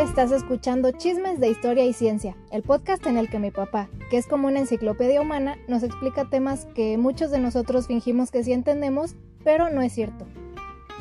[0.00, 4.16] Estás escuchando Chismes de Historia y Ciencia, el podcast en el que mi papá, que
[4.16, 8.54] es como una enciclopedia humana, nos explica temas que muchos de nosotros fingimos que sí
[8.54, 10.26] entendemos, pero no es cierto.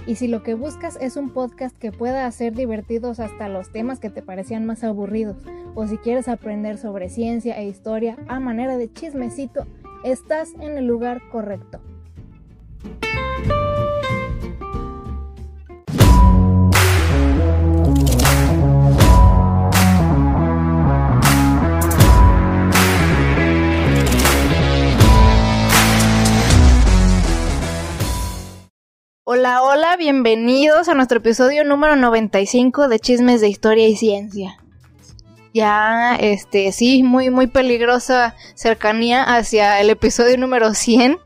[0.06, 4.02] Y si lo que buscas es un podcast que pueda hacer divertidos hasta los temas
[4.02, 5.38] que te parecían más aburridos,
[5.76, 9.66] o si quieres aprender sobre ciencia e historia a manera de chismecito,
[10.04, 11.80] estás en el lugar correcto.
[29.32, 34.58] Hola, hola, bienvenidos a nuestro episodio número 95 de Chismes de Historia y Ciencia.
[35.54, 41.20] Ya, este, sí, muy, muy peligrosa cercanía hacia el episodio número 100,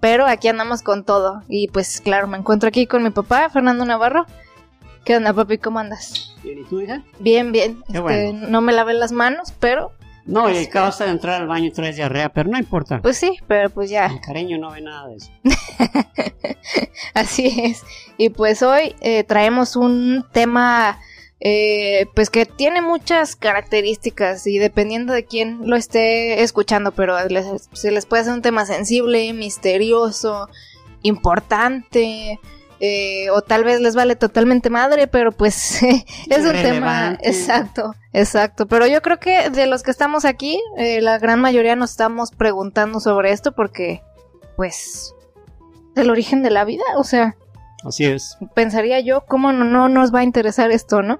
[0.00, 1.42] pero aquí andamos con todo.
[1.48, 4.26] Y pues, claro, me encuentro aquí con mi papá, Fernando Navarro.
[5.04, 5.58] ¿Qué onda, papi?
[5.58, 6.34] ¿Cómo andas?
[6.42, 7.04] Bien, ¿y tú, hija?
[7.20, 7.76] Bien, bien.
[7.86, 8.48] Qué Este, bueno.
[8.48, 9.92] No me lavé las manos, pero,
[10.26, 13.00] No, y acabas de entrar al baño y traes diarrea, pero no importa.
[13.02, 14.06] pues sí, pero pues ya.
[14.06, 15.30] El cariño no ve nada de eso.
[17.14, 17.82] Así es.
[18.16, 20.98] Y pues hoy eh, traemos un tema
[21.40, 27.68] eh, pues que tiene muchas características y dependiendo de quién lo esté escuchando, pero les-
[27.72, 30.48] se les puede hacer un tema sensible, misterioso,
[31.02, 32.40] importante.
[32.80, 35.82] Eh, o tal vez les vale totalmente madre, pero pues
[36.28, 38.66] es un tema exacto, exacto.
[38.66, 42.30] Pero yo creo que de los que estamos aquí, eh, la gran mayoría nos estamos
[42.30, 44.02] preguntando sobre esto porque,
[44.56, 45.14] pues,
[45.96, 47.36] el origen de la vida, o sea,
[47.84, 48.38] Así es.
[48.54, 51.18] pensaría yo, ¿cómo no, no nos va a interesar esto, no?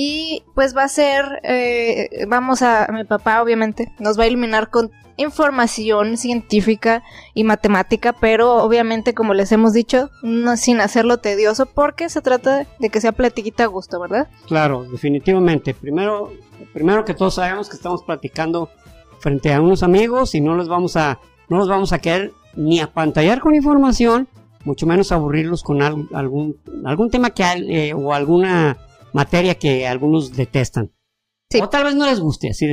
[0.00, 4.70] Y pues va a ser, eh, vamos a, mi papá obviamente nos va a iluminar
[4.70, 7.02] con información científica
[7.34, 12.66] y matemática, pero obviamente como les hemos dicho, no sin hacerlo tedioso, porque se trata
[12.78, 14.28] de que sea platiquita a gusto, ¿verdad?
[14.46, 15.74] Claro, definitivamente.
[15.74, 16.32] Primero,
[16.72, 18.70] primero que todos sabemos que estamos platicando
[19.20, 21.18] frente a unos amigos y no los vamos a,
[21.48, 24.28] no los vamos a querer ni apantallar con información,
[24.64, 28.78] mucho menos aburrirlos con al- algún, algún tema que eh, o alguna
[29.12, 30.92] materia que algunos detestan.
[31.50, 31.60] Sí.
[31.60, 32.72] O tal vez no les guste, así de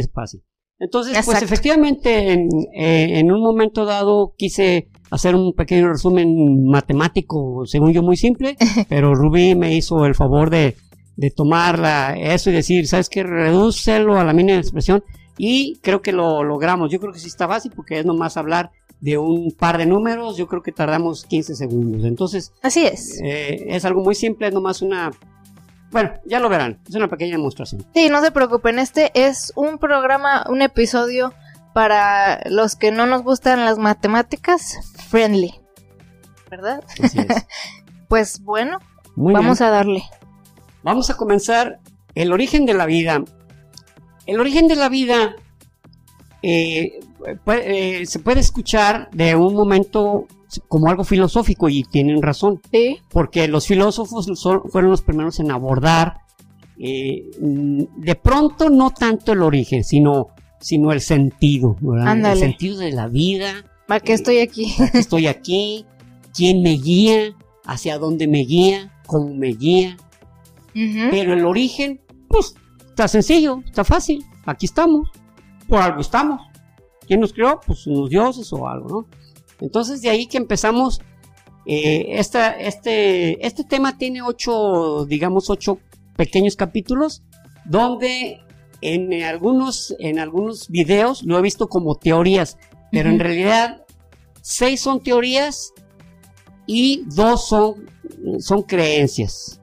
[0.80, 7.66] Entonces, pues efectivamente, en, eh, en un momento dado quise hacer un pequeño resumen matemático,
[7.66, 8.58] según yo muy simple,
[8.90, 10.76] pero Rubí me hizo el favor de,
[11.16, 13.24] de tomar la- eso y decir, ¿sabes qué?
[13.24, 15.04] Redúcelo a la mínima expresión
[15.38, 16.92] y creo que lo logramos.
[16.92, 20.36] Yo creo que sí está fácil porque es nomás hablar de un par de números,
[20.38, 22.04] yo creo que tardamos 15 segundos.
[22.06, 23.20] Entonces, Así es.
[23.24, 25.12] eh, es algo muy simple, es nomás una...
[25.96, 27.86] Bueno, ya lo verán, es una pequeña demostración.
[27.94, 31.34] Sí, no se preocupen, este es un programa, un episodio
[31.74, 35.56] para los que no nos gustan las matemáticas, friendly,
[36.52, 36.84] ¿verdad?
[37.02, 37.46] Así es.
[38.10, 38.80] Pues bueno,
[39.16, 39.70] Muy vamos bien.
[39.70, 40.04] a darle.
[40.84, 41.80] Vamos a comenzar
[42.14, 43.24] el origen de la vida.
[44.26, 45.34] El origen de la vida
[46.44, 47.00] eh,
[47.46, 50.28] puede- eh, se puede escuchar de un momento
[50.68, 55.52] como algo filosófico y tienen razón, Sí, porque los filósofos son- fueron los primeros en
[55.52, 56.20] abordar
[56.78, 60.28] eh, de pronto no tanto el origen, sino,
[60.60, 61.78] sino el sentido,
[62.34, 63.54] el sentido de la vida,
[63.88, 64.74] ¿para qué estoy aquí?
[64.78, 65.86] ¿Por qué estoy aquí,
[66.36, 67.34] quién me guía,
[67.66, 69.96] hacia dónde me guía, cómo me guía.
[71.12, 72.54] Pero el origen, pues,
[72.90, 74.26] está sencillo, está fácil.
[74.46, 75.10] Aquí estamos.
[75.70, 76.42] Por algo estamos.
[77.08, 77.62] ¿Quién nos creó?
[77.66, 79.08] Pues unos dioses o algo, ¿no?
[79.66, 81.02] Entonces, de ahí que empezamos.
[81.68, 85.80] eh, esta, este, este tema tiene ocho, digamos, ocho
[86.16, 87.24] pequeños capítulos,
[87.66, 88.40] donde
[88.82, 92.58] en algunos, en algunos videos lo he visto como teorías,
[92.92, 93.84] pero en realidad
[94.44, 95.74] seis son teorías
[96.68, 97.90] y dos son,
[98.40, 99.60] son creencias.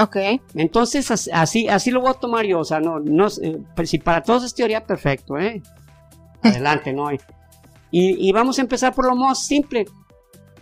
[0.00, 0.16] Ok,
[0.54, 2.58] Entonces, as- así, así lo voy a tomar yo.
[2.60, 3.28] O sea, no, no,
[3.76, 5.62] pero si para todos es teoría, perfecto, ¿eh?
[6.42, 7.08] Adelante, ¿no?
[7.92, 9.84] Y, y vamos a empezar por lo más simple.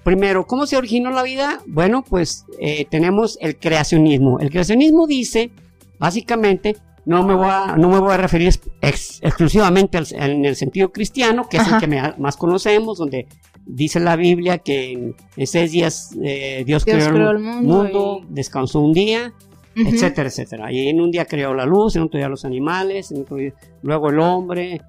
[0.05, 1.61] Primero, ¿cómo se originó la vida?
[1.67, 4.39] Bueno, pues eh, tenemos el creacionismo.
[4.41, 5.51] El creacionismo dice,
[5.99, 10.45] básicamente, no me voy a, no me voy a referir ex- ex- exclusivamente al- en
[10.45, 11.77] el sentido cristiano, que es Ajá.
[11.77, 13.27] el que me- más conocemos, donde
[13.67, 17.75] dice la Biblia que en, en seis días eh, Dios, Dios creó, creó el mundo
[17.85, 19.33] mundo, y- descansó un día,
[19.77, 20.73] etcétera, etcétera.
[20.73, 23.53] Y en un día creó la luz, en otro día los animales, en otro día
[23.83, 24.81] luego el hombre.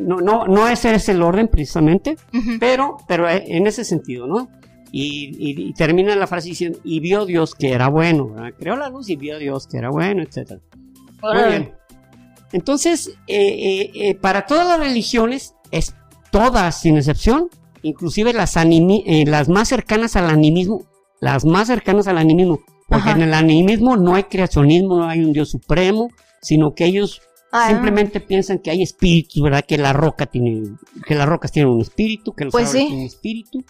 [0.00, 2.16] No, no, no ese es el orden precisamente,
[2.60, 4.48] pero, pero eh, en ese sentido, ¿no?
[4.90, 8.52] Y, y- y termina la frase diciendo, y vio Dios que era bueno, ¿verdad?
[8.58, 10.60] creó la luz y vio Dios que era bueno, etcétera.
[11.22, 11.72] Muy bien.
[12.52, 15.94] Entonces, eh, eh, eh, para todas las religiones, es
[16.30, 17.48] todas sin excepción,
[17.82, 20.82] inclusive las, las más cercanas al animismo,
[21.20, 23.18] las más cercanas al animismo, Porque Ajá.
[23.18, 26.08] en el animismo no hay creacionismo, no hay un Dios supremo,
[26.40, 29.64] sino que ellos Ah, simplemente piensan que hay espíritus, ¿verdad?
[29.66, 32.86] Que la roca tiene, que las rocas tienen un espíritu, que los Pues árboles sí.
[32.88, 33.64] tienen un espíritu.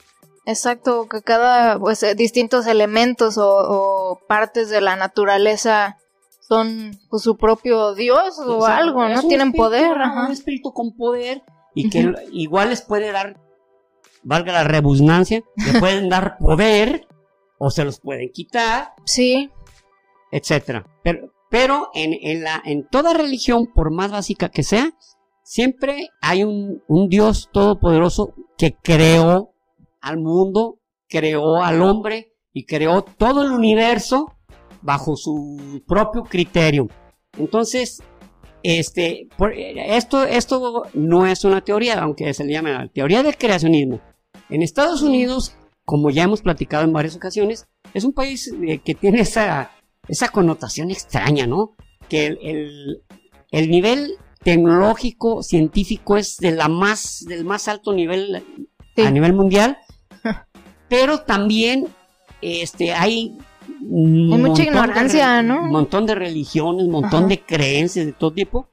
[0.46, 5.98] Exacto, que cada, pues, eh, distintos elementos o, o partes de la naturaleza
[6.40, 9.20] son pues, su propio dios o, O sea, algo, ¿no?
[9.22, 10.26] Tienen espíritu, poder, ajá.
[10.26, 11.42] Un espíritu con poder
[11.74, 13.38] y que igual les puede dar,
[14.22, 17.06] valga la redundancia, le pueden dar poder
[17.58, 19.50] o se los pueden quitar, Sí,
[20.32, 20.86] etcétera.
[21.04, 24.92] Pero, pero en, en, la, en toda religión, por más básica que sea,
[25.42, 29.54] siempre hay un, un Dios todopoderoso que creó
[30.00, 30.78] al mundo,
[31.08, 34.34] creó al hombre y creó todo el universo
[34.82, 36.88] bajo su propio criterio.
[37.38, 38.02] Entonces,
[38.62, 43.36] este, por- esto, esto no es una teoría, aunque se le llame la teoría del
[43.38, 44.00] creacionismo.
[44.50, 45.54] En Estados Unidos,
[45.84, 49.70] como ya hemos platicado en varias ocasiones, es un país eh, que tiene esa,
[50.08, 51.74] esa connotación extraña, ¿no?
[52.08, 53.02] Que el, el-
[53.50, 58.42] el nivel tecnológico, científico es de la más, del más alto nivel
[58.96, 59.02] Sí.
[59.02, 59.78] a nivel mundial,
[60.88, 61.86] pero también
[62.40, 63.36] este, hay
[63.68, 65.62] Hay mucha montón de ignorancia, ¿no?
[65.62, 67.28] Un montón de religiones, un montón Ajá.
[67.28, 68.68] de creencias de todo tipo.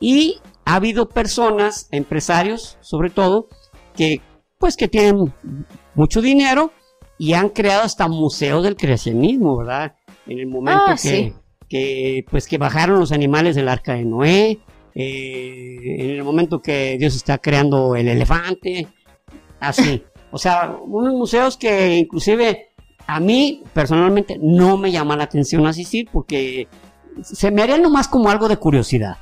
[0.00, 3.48] Y ha habido personas, empresarios sobre todo,
[3.96, 4.20] que
[4.58, 5.32] pues que tienen
[5.94, 6.72] mucho dinero
[7.18, 9.96] y han creado hasta museos del creacionismo, ¿verdad?
[10.28, 11.32] En el momento Ah, que, sí.
[11.68, 14.58] que, pues que bajaron los animales del arca de Noé,
[14.94, 18.86] eh, en el momento que Dios está creando el elefante,
[19.60, 20.02] así.
[20.30, 22.68] O sea, unos museos que inclusive
[23.06, 26.68] a mí personalmente no me llama la atención asistir porque
[27.22, 29.16] se me haría nomás como algo de curiosidad.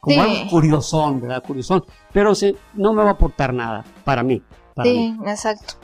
[0.00, 0.30] Como Sí.
[0.38, 1.42] algo curiosón, ¿verdad?
[1.44, 1.84] Curiosón.
[2.12, 4.42] Pero se- no me va a aportar nada para mí.
[4.74, 5.16] para mí.
[5.18, 5.74] Sí, exacto.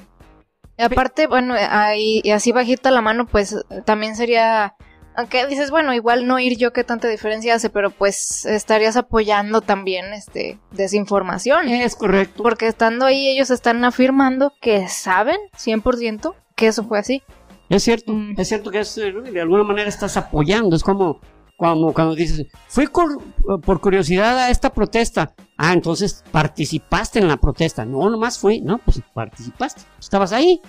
[0.79, 4.75] Y aparte, bueno, ahí, y así bajita la mano, pues también sería,
[5.17, 9.61] aunque dices, bueno, igual no ir yo qué tanta diferencia hace, pero pues estarías apoyando
[9.61, 11.69] también este desinformación.
[11.69, 12.43] Es correcto.
[12.45, 17.23] Porque estando ahí ellos están afirmando que saben 100% que eso fue así.
[17.69, 18.35] Es cierto, Mm.
[18.39, 21.21] es cierto que es, eh, de alguna manera estás apoyando, es como,
[21.59, 23.21] como cuando dices, fui cor-
[23.63, 28.79] por curiosidad a esta protesta, ah, entonces participaste en la protesta, no, nomás fui, no,
[28.79, 30.61] pues participaste, estabas ahí,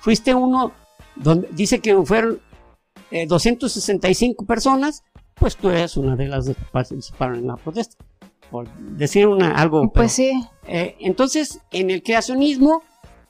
[0.00, 0.72] fuiste uno,
[1.14, 2.40] donde dice que fueron
[3.10, 5.02] eh, 265 personas,
[5.34, 8.02] pues tú eres una de las que participaron en la protesta,
[8.50, 9.82] por decir una, algo.
[9.82, 10.32] pero- Pues sí.
[10.66, 12.82] eh, entonces, en el creacionismo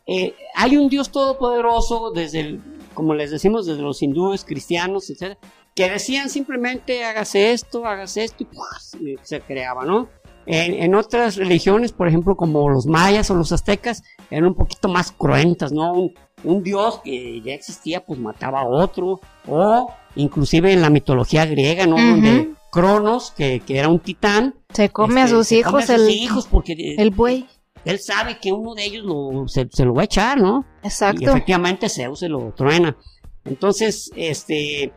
[0.07, 2.61] eh, hay un Dios todopoderoso desde el,
[2.95, 5.39] como les decimos, desde los hindúes, cristianos, etcétera,
[5.81, 8.95] que decían simplemente hágase esto, hágase esto y ¡puas!
[9.01, 10.09] y se creaba, ¿no?
[10.45, 14.89] En, en otras religiones, por ejemplo, como los mayas o los aztecas, eran un poquito
[14.89, 15.93] más cruentas, ¿no?
[15.93, 21.47] Un, un dios que ya existía, pues mataba a otro, o inclusive en la mitología
[21.47, 21.97] griega, ¿no?
[21.97, 26.09] Donde Cronos, que, que era un titán, Se come a este, sus hijos a sus
[26.09, 27.47] el, hijos porque el buey.
[27.87, 30.67] él sabe que uno de ellos lo, se, se lo va a echar, ¿no?
[30.83, 31.31] Y Exacto.
[31.31, 32.97] efectivamente Zeus se lo truena.
[33.45, 34.93] Entonces, este,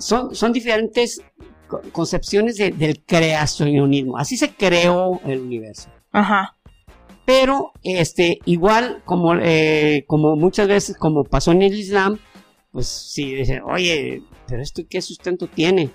[0.00, 1.22] son, son diferentes
[1.68, 4.18] co- concepciones de- del creacionismo.
[4.18, 5.88] Así se creó el universo.
[6.12, 6.56] Ajá.
[7.24, 12.18] Pero, este, igual como, eh, como muchas veces, como pasó en el Islam,
[12.72, 15.90] pues si dicen, oye, pero esto qué sustento tiene.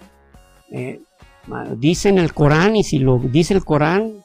[0.71, 1.01] Eh,
[1.77, 4.23] dice en el Corán y si lo dice el Corán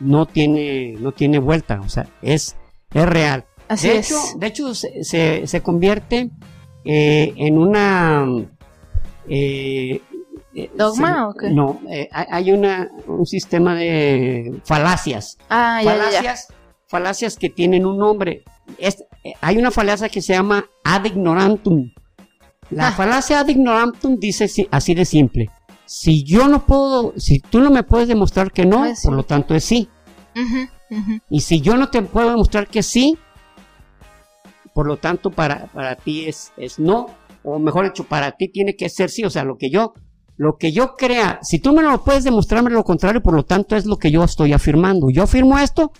[0.00, 2.56] no tiene, no tiene vuelta, o sea, es,
[2.94, 3.44] es real.
[3.68, 4.06] Así de es.
[4.10, 6.30] hecho, de hecho se, se- se convierte
[6.84, 8.26] eh, en una
[9.28, 10.00] eh,
[10.54, 11.50] eh, ¿Dogma se- o qué?
[11.50, 16.02] No, eh, hay una, un sistema de falacias ah, ya, ya, ya.
[16.10, 16.48] falacias,
[16.86, 18.44] falacias que tienen un nombre.
[18.78, 21.90] Es- eh, hay una falacia que se llama ad ignorantum.
[22.70, 22.92] La Ah.
[22.92, 25.50] falacia ad ignorantum dice si- así de simple.
[25.86, 29.06] Si yo no puedo, si tú no me puedes demostrar que no, sí.
[29.06, 29.88] por lo tanto es sí.
[31.30, 33.18] Y si yo no te puedo demostrar que sí,
[34.74, 37.08] por lo tanto para, para ti es, es no.
[37.50, 39.24] O mejor dicho, para ti tiene que ser sí.
[39.24, 39.94] O sea, lo que yo,
[40.36, 43.76] lo que yo crea, si tú me lo puedes demostrarme lo contrario, por lo tanto
[43.76, 45.10] es lo que yo estoy afirmando.
[45.10, 45.92] Yo afirmo esto,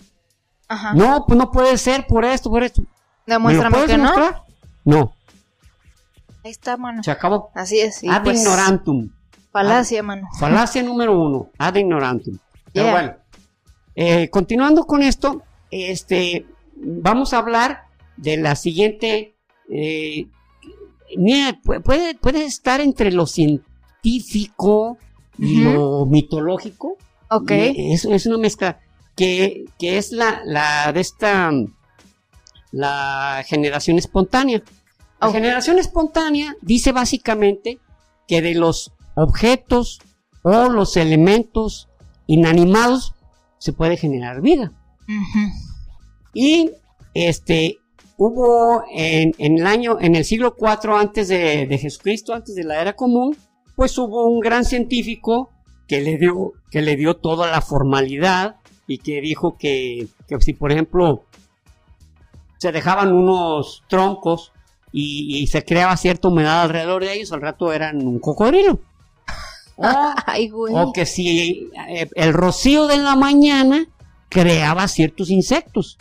[0.67, 0.93] Ajá.
[0.93, 2.81] no, pues no puede ser por esto, por esto.
[2.81, 4.03] ¿Me lo Demuéstrame puedes que no.
[4.03, 4.41] demostrar?
[4.85, 5.13] No,
[6.43, 7.03] Ahí está, mano.
[7.03, 7.51] se acabó.
[7.53, 8.01] Así es.
[8.09, 9.09] ad pues, ignorantum.
[9.51, 10.27] Falacia, mano.
[10.39, 12.37] Falacia número uno, ad ignorantum.
[12.71, 12.91] Pero Yeah.
[12.93, 13.13] bueno,
[13.95, 15.41] eh, continuando con esto,
[15.71, 17.83] este, vamos a hablar
[18.15, 19.35] de la siguiente.
[19.71, 20.27] eh,
[21.17, 24.97] mira, pu- puede, puede estar entre lo científico
[25.37, 26.97] y lo mitológico.
[27.29, 27.51] Ok.
[27.51, 28.79] Es, es una mezcla
[29.15, 31.51] que, que es la, la de esta
[32.71, 34.61] la generación espontánea.
[35.21, 37.79] La generación espontánea dice básicamente
[38.27, 39.99] que de los objetos
[40.43, 41.89] o los elementos
[42.27, 43.13] inanimados
[43.57, 44.71] se puede generar vida.
[46.33, 46.71] Y
[47.13, 47.78] este
[48.19, 52.65] hubo en, en el año, en el siglo IV antes de, de Jesucristo, antes de
[52.65, 53.35] la era común,
[53.77, 55.51] pues hubo un gran científico
[55.87, 58.57] que le dio, que le dio toda la formalidad
[58.87, 61.23] y que dijo que, que si por ejemplo
[62.57, 64.51] se dejaban unos troncos
[64.91, 68.79] y, y se creaba cierta humedad alrededor de ellos, al rato eran un cocodrilo.
[69.81, 69.85] O,
[70.25, 70.73] Ay, güey.
[70.75, 73.87] o que si eh, el rocío de la mañana
[74.27, 75.97] creaba ciertos insectos.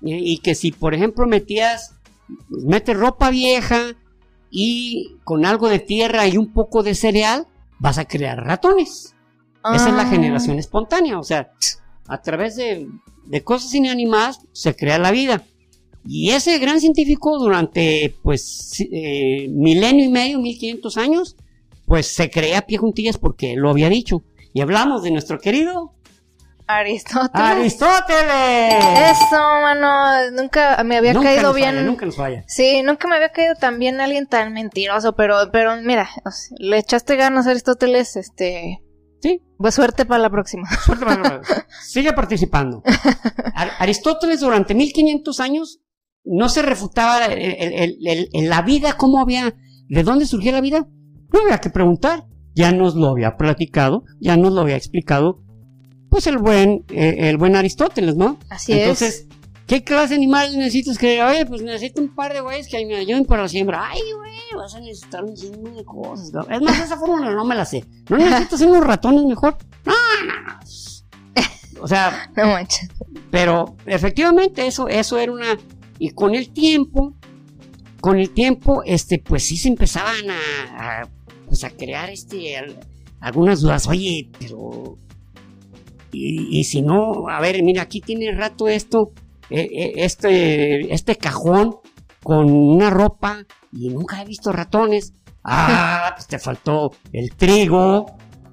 [0.00, 1.94] Y, y que si, por ejemplo, metías,
[2.48, 3.94] metes ropa vieja
[4.50, 7.46] y con algo de tierra y un poco de cereal,
[7.78, 9.14] vas a crear ratones.
[9.74, 10.10] Esa es la Ah.
[10.10, 11.18] generación espontánea.
[11.18, 11.50] O sea,
[12.06, 12.88] a través de,
[13.26, 15.42] de cosas inanimadas se crea la vida.
[16.06, 21.36] Y ese gran científico durante, pues, eh, milenio y medio, 1500 años,
[21.84, 24.22] pues se creía a pie juntillas porque lo había dicho.
[24.54, 25.92] Y hablamos de nuestro querido
[26.68, 27.32] Aristóteles.
[27.82, 28.74] Aristóteles.
[29.12, 30.30] Eso, mano.
[30.32, 31.70] Nunca me había Nunca caído nos bien.
[31.74, 32.44] falla, nunca nos falla.
[32.46, 36.56] Sí, nunca me había caído tan bien alguien tan mentiroso, pero, pero mira, o sea,
[36.60, 38.80] le echaste ganas a Aristóteles, este,
[39.20, 40.68] Sí, pues suerte para la próxima.
[40.84, 41.40] suerte para-
[41.82, 42.82] Sigue participando.
[43.54, 45.80] Ar- Aristóteles durante 1500 años
[46.24, 49.54] no se refutaba el- el- el- el- la vida, cómo había,
[49.88, 50.86] de dónde surgía la vida.
[51.32, 52.24] No había que preguntar.
[52.54, 55.44] Ya nos lo había platicado, ya nos lo había explicado,
[56.10, 58.38] pues el buen, eh, el buen Aristóteles, ¿no?
[58.50, 59.26] Así Entonces,
[59.66, 60.98] ¿qué clase de animales necesitas?
[60.98, 63.88] Que, oye, pues necesito un par de güeyes que me ayuden para la siembra.
[63.90, 66.32] Ay, güey, vas a necesitar un chingo de cosas.
[66.32, 66.40] ¿no?
[66.48, 67.84] Es más, esa fórmula no me la sé.
[68.08, 69.56] ¿No necesitas unos ratones mejor?
[69.84, 69.92] No,
[70.26, 70.58] no, no.
[71.80, 72.36] O sea, es.
[72.36, 72.88] No manches.
[73.30, 75.56] pero efectivamente eso, eso era una...
[76.00, 77.14] Y con el tiempo,
[78.00, 81.08] con el tiempo, este, pues sí se empezaban a, a,
[81.46, 82.78] pues a crear este, al-
[83.20, 83.86] algunas dudas.
[83.86, 84.96] Oye, pero...
[86.12, 89.12] Y, y si no, a ver, mira, aquí tiene rato esto,
[89.50, 91.76] eh, eh, este, este cajón
[92.22, 95.12] con una ropa y nunca he visto ratones.
[95.44, 98.06] Ah, pues te faltó el trigo,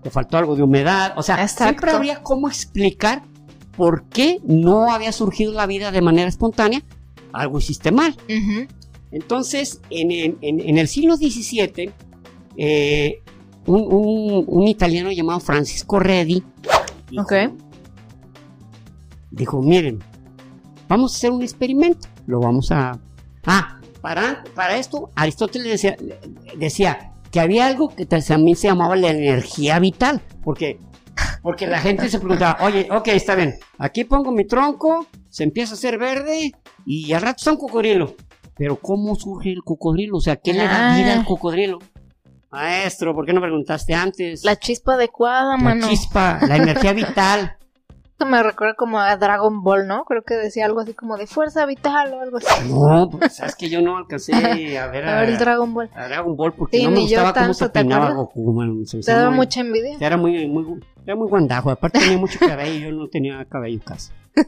[0.03, 1.13] te faltó algo de humedad.
[1.17, 1.63] O sea, Exacto.
[1.65, 3.23] siempre habría cómo explicar
[3.75, 6.81] por qué no había surgido la vida de manera espontánea.
[7.33, 8.15] Algo hiciste mal.
[9.11, 11.91] Entonces, en, en- en- en el siglo XVII,
[12.57, 13.21] eh,
[13.65, 16.43] un, un- un italiano llamado Francisco Redi
[17.09, 17.33] dijo, Ok.
[19.31, 19.99] dijo, miren,
[20.87, 22.99] vamos a hacer un experimento, lo vamos a...
[23.45, 25.97] Ah, para, para esto, Aristóteles decía,
[26.57, 30.79] decía que había algo que también se llamaba la energía vital, porque,
[31.41, 35.73] porque la gente se preguntaba, oye, ok, está bien, aquí pongo mi tronco, se empieza
[35.73, 36.51] a hacer verde
[36.85, 38.15] y al rato está un cocodrilo.
[38.57, 40.15] Pero ¿cómo surge el cocodrilo?
[40.15, 40.97] O sea, ¿qué le da Ah.
[40.97, 41.79] vida al cocodrilo?
[42.51, 44.43] Maestro, ¿por qué no preguntaste antes?
[44.45, 45.87] La chispa adecuada, La mano.
[45.89, 47.57] chispa, la energía vital.
[48.15, 50.05] Esto me recuerda como a Dragon Ball, ¿no?
[50.05, 52.47] Creo que decía algo así como de fuerza vital o algo así.
[52.69, 54.33] No, pues sabes que yo no alcancé
[54.79, 55.89] a ver A ver el Dragon Ball.
[55.93, 58.11] a Dragon Ball porque Sí, no me gustaba cómo se tanto, ¿te peinaba?
[58.13, 59.97] Goku, man, se Te daba muy- mucha envidia.
[59.99, 64.13] Era muy, muy, era muy guandajo, aparte tenía mucho cabello, yo no tenía cabello casi.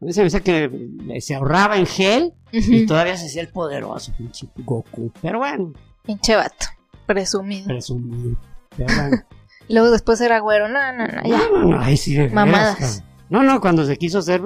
[0.00, 3.48] A mí se me decía que se ahorraba en gel y todavía se hacía el
[3.48, 5.10] poderoso, pinche Goku.
[5.22, 5.72] Pero bueno,
[6.04, 6.66] Pinche vato.
[7.06, 7.66] Presumido.
[7.66, 8.36] presumido.
[9.68, 10.68] Luego después era güero.
[10.68, 11.38] No, no, no, ya.
[11.38, 13.02] No, no, no, ahí sí de Mamadas.
[13.30, 14.42] No, no, cuando se quiso hacer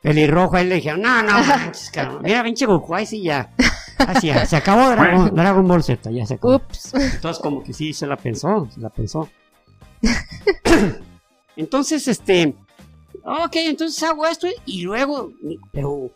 [0.00, 2.22] pelirrojo, ahí le dijeron, no, no, manches, cabrón.
[2.22, 3.52] Mira, pinche Goku, ahí sí ya.
[3.98, 6.56] Así ya, se acabó Dragon, Dragon Ball Z, ya se acabó.
[6.56, 6.94] Ups.
[6.94, 9.28] Entonces, como que sí, se la pensó, se la pensó.
[11.56, 12.54] entonces, este,
[13.24, 15.32] ok, entonces hago esto y luego,
[15.72, 16.10] pero,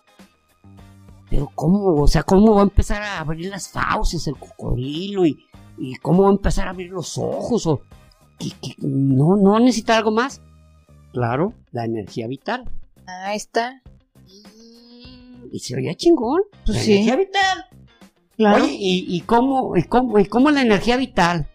[1.35, 2.01] pero ¿cómo?
[2.01, 5.45] O sea, ¿cómo va a empezar a abrir las fauces el cocodrilo y,
[5.77, 7.67] y cómo va a empezar a abrir los ojos?
[7.67, 7.83] O,
[8.39, 10.41] que, que no, no necesita algo más.
[11.13, 12.71] Claro, la energía vital.
[13.07, 13.83] Ahí está.
[15.51, 16.43] Y se oía chingón.
[16.65, 16.93] Pues la sí.
[16.93, 17.65] energía vital.
[18.37, 18.65] Claro.
[18.65, 21.49] Oye, ¿y, y cómo, y, cómo, ¿y cómo la energía vital?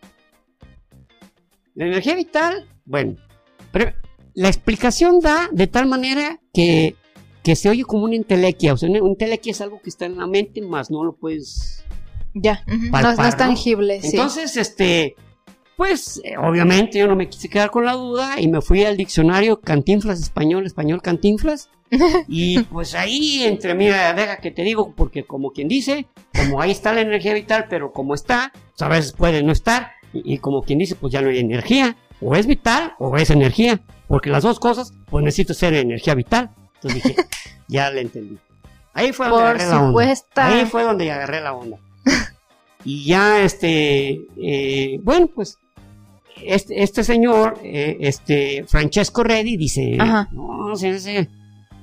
[1.76, 3.16] La energía vital, bueno,
[3.72, 3.94] pero
[4.34, 6.98] la explicación da de tal manera que,
[7.44, 8.74] que se oye como una entelequia.
[8.74, 11.84] O sea, una, entelequia es algo que está en la mente, más no lo puedes.
[12.34, 12.64] Ya.
[12.68, 13.38] No, Palpar, no es ¿no?
[13.38, 14.10] tangible, sí.
[14.12, 15.16] Entonces, este,
[15.80, 18.98] pues, eh, obviamente yo no me quise quedar con la duda y me fui al
[18.98, 21.70] diccionario Cantinflas Español, Español Cantinflas.
[22.28, 26.06] Y pues ahí, entre, mira, deja que te digo, porque como quien dice,
[26.36, 29.94] como ahí está la energía vital, pero como está, pues a veces puede no estar.
[30.14, 31.96] Y, y como quien dice, pues ya no hay energía.
[32.22, 33.82] O es vital o es energía.
[34.08, 36.52] Porque las dos cosas, pues necesito ser energía vital.
[36.82, 37.16] Entonces dije,
[37.68, 38.38] ya le entendí.
[38.94, 40.16] Ahí fue donde Por agarré la onda.
[40.36, 41.78] Ahí fue donde agarré la onda.
[42.86, 45.58] y ya, este, eh, bueno, pues,
[46.44, 50.30] este, este señor, eh, este, Francesco Reddy, dice, Ajá.
[50.32, 51.28] no, sí, sí.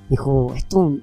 [0.09, 0.97] Dijo, esto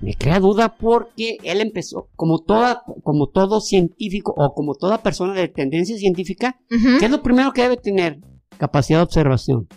[0.00, 5.34] me crea duda porque él empezó, como toda, como todo científico o como toda persona
[5.34, 8.18] de tendencia científica, Ujú, ¿qué es lo primero que debe tener?
[8.58, 9.68] Capacidad de observación.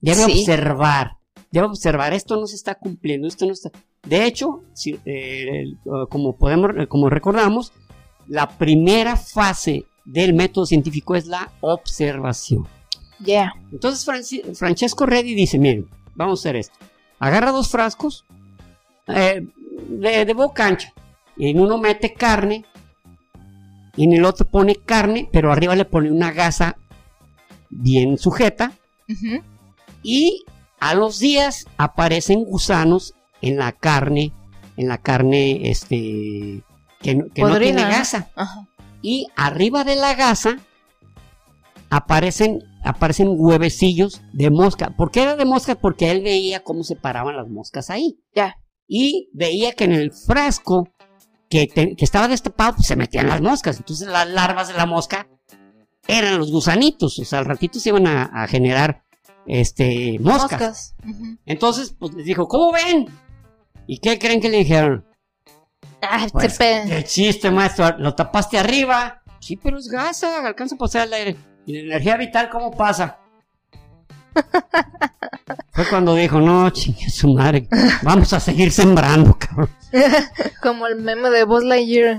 [0.00, 0.40] Debe Sí.
[0.40, 1.17] observar.
[1.50, 2.12] Debe observar.
[2.12, 3.26] Esto no se está cumpliendo.
[3.26, 3.70] Esto no está.
[4.02, 5.66] De hecho, si, eh, eh,
[6.08, 7.72] como podemos, eh, como recordamos,
[8.26, 12.66] la primera fase del método científico es la observación.
[13.24, 13.52] Yeah.
[13.72, 16.76] Entonces Franci- Francesco Reddy dice, miren, vamos a hacer esto.
[17.18, 18.24] Agarra dos frascos
[19.08, 19.46] eh,
[19.88, 20.92] de, de boca ancha.
[21.36, 22.64] Y en uno mete carne.
[23.96, 26.76] Y en el otro pone carne, pero arriba le pone una gasa
[27.70, 28.72] bien sujeta.
[30.02, 30.44] Y
[30.80, 34.32] a los días aparecen gusanos en la carne,
[34.76, 36.62] en la carne este
[37.00, 38.30] que, no- que no tiene gasa.
[38.36, 38.66] Ajá.
[39.02, 40.58] Y arriba de la gasa
[41.90, 44.90] aparecen, aparecen huevecillos de mosca.
[44.96, 45.74] ¿Por qué era de mosca?
[45.76, 48.18] Porque él veía cómo se paraban las moscas ahí.
[48.34, 48.56] Ya.
[48.86, 50.88] Y veía que en el frasco
[51.48, 53.78] que, te- que estaba destapado pues, se metían las moscas.
[53.78, 55.28] Entonces las larvas de la mosca
[56.06, 57.18] eran los gusanitos.
[57.18, 59.04] O sea, al ratito se iban a, a generar
[59.48, 60.94] este, moscas.
[61.46, 63.06] Entonces, pues les dijo, ¿cómo ven?
[63.86, 65.04] ¿Y qué creen que le dijeron?
[66.02, 69.22] Ah, Pues, el chiste, maestro, lo tapaste arriba.
[69.40, 71.36] Sí, pero es gasa, alcanza a pasar el aire.
[71.66, 73.18] ¿Y la energía vital cómo pasa?
[75.72, 77.68] Fue cuando dijo, no, chingue su madre,
[78.02, 79.70] vamos a seguir sembrando, cabrón.
[80.62, 82.18] Como el meme de Buzz Lightyear.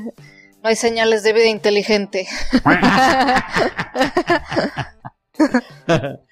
[0.61, 2.27] No hay señales de vida inteligente.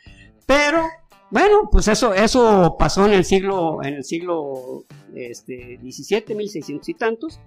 [0.47, 0.81] Pero,
[1.29, 6.93] bueno, pues eso, eso pasó en el siglo, en el siglo este, 17, 1600 y
[6.95, 7.39] tantos.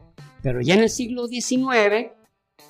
[0.43, 2.13] Pero ya en el siglo XIX,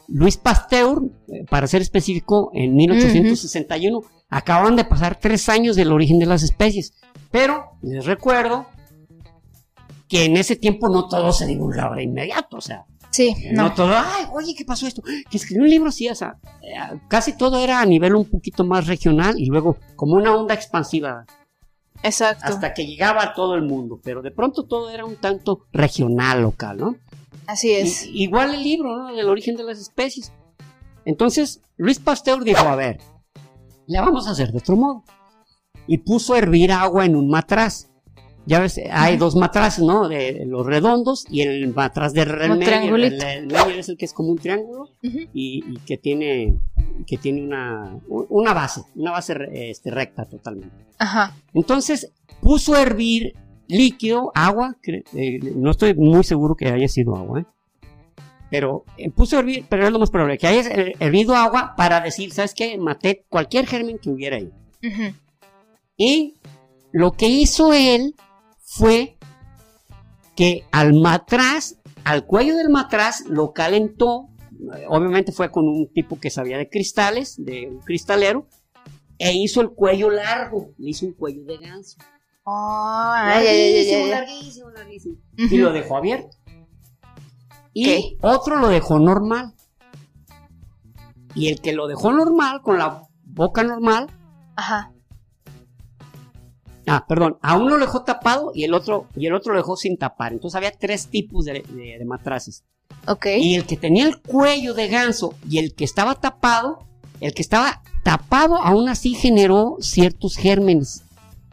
[0.07, 6.21] Luis Pasteur, eh, para ser específico, en 1861, acaban de pasar tres años del origen
[6.21, 6.95] de las especies.
[7.33, 8.67] Pero les recuerdo
[10.09, 13.65] que en ese tiempo no todo se divulgaba de inmediato, o sea, Sí, no.
[13.65, 13.75] no.
[13.75, 15.03] todo, ay, oye, ¿qué pasó esto?
[15.03, 18.65] Que escribió un libro así, o sea, eh, casi todo era a nivel un poquito
[18.65, 21.27] más regional y luego como una onda expansiva
[22.03, 22.45] Exacto.
[22.47, 26.43] hasta que llegaba a todo el mundo, pero de pronto todo era un tanto regional,
[26.43, 26.97] local, ¿no?
[27.47, 28.07] Así es.
[28.07, 29.15] Igual el libro, ¿no?
[29.15, 30.33] Del origen de las especies.
[31.05, 33.01] Entonces, Luis Pasteur dijo, a ver,
[33.87, 35.05] le vamos a hacer de otro modo.
[35.87, 37.90] Y puso a hervir agua en un matraz.
[38.51, 40.09] Ya ves, hay dos matraces, ¿no?
[40.09, 42.97] De los redondos y el matraz de Un medio.
[42.97, 46.59] El, el medio es el que es como un triángulo y, y que tiene
[47.07, 50.75] que tiene una, una base, una base este, recta totalmente.
[50.99, 51.33] Ajá.
[51.55, 53.35] Entonces puso a hervir
[53.69, 54.77] líquido, agua,
[55.15, 57.45] eh, no estoy muy seguro que haya sido agua, ¿eh?
[58.51, 61.75] pero eh, puso a hervir, pero es lo más probable, que haya her- hervido agua
[61.77, 62.77] para decir, ¿sabes qué?
[62.79, 64.51] Maté cualquier germen que hubiera ahí.
[64.85, 65.15] Ujú.
[65.97, 66.35] Y
[66.91, 68.17] lo que hizo él
[68.73, 69.19] fue
[70.37, 74.29] que al matraz, al cuello del matraz, lo calentó.
[74.89, 78.47] Obviamente fue con un tipo que sabía de cristales, de un cristalero,
[79.19, 81.99] e hizo el cuello largo, le hizo un cuello de ganso.
[82.45, 85.17] Oh, Larguísimo, larguísimo, larguísimo.
[85.37, 86.37] Y lo dejó abierto.
[87.73, 88.19] Y Ok.
[88.23, 89.53] otro lo dejó normal.
[91.35, 94.07] Y el que lo dejó normal, con la boca normal,
[94.57, 94.93] Ajá.
[96.91, 99.77] Ah, perdón, a uno lo dejó tapado y el otro, y el otro lo dejó
[99.77, 100.33] sin tapar.
[100.33, 102.65] Entonces había tres tipos de, de- de matraces.
[103.07, 103.27] Ok.
[103.39, 106.85] Y el que tenía el cuello de ganso y el que estaba tapado,
[107.21, 111.05] el que estaba tapado aún así generó ciertos gérmenes.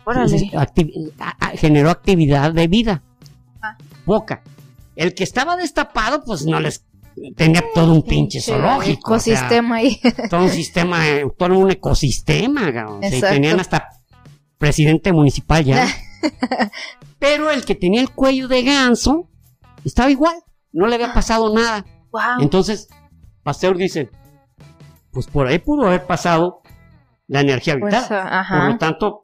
[0.07, 3.03] Entonces, acti- a- a- generó actividad de vida.
[3.61, 3.77] Ah.
[4.05, 4.41] Poca.
[4.95, 6.83] El que estaba destapado, pues no les
[7.35, 9.13] tenía todo un pinche zoológico.
[9.13, 9.99] o sea, Ecosistema ahí.
[10.29, 12.61] todo un sistema, eh, todo un ecosistema.
[12.69, 12.71] O
[13.01, 13.33] sea, y Exacto.
[13.35, 13.89] tenían hasta
[14.57, 15.87] presidente municipal ya.
[17.19, 19.29] Pero el que tenía el cuello de ganso
[19.83, 20.35] estaba igual,
[20.71, 21.85] no le había pasado nada.
[22.11, 22.41] wow.
[22.41, 22.89] Entonces,
[23.43, 24.09] Pasteur dice,
[25.11, 26.61] pues por ahí pudo haber pasado
[27.27, 28.05] la energía vital.
[28.07, 29.21] Pues, Por lo tanto,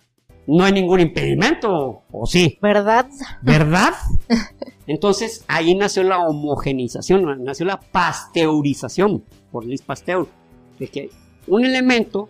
[0.48, 3.08] no hay ningún impedimento, o sí, ¿Verdad?
[3.42, 3.94] ¿verdad?
[4.88, 10.28] Entonces ahí nació la homogenización, nació la pasteurización por Luis Pasteur,
[10.80, 11.10] de que
[11.48, 12.28] un elemento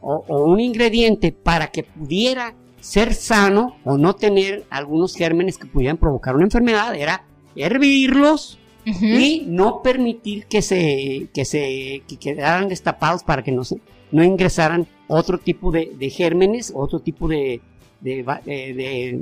[0.00, 5.66] o, o un ingrediente para que pudiera ser sano o no tener algunos gérmenes que
[5.66, 7.24] pudieran provocar una enfermedad era
[7.56, 13.76] hervirlos y no permitir que se que se que quedaran destapados para que no se
[14.12, 17.60] no ingresaran otro tipo de, de gérmenes otro tipo de
[18.00, 19.18] de, va- de-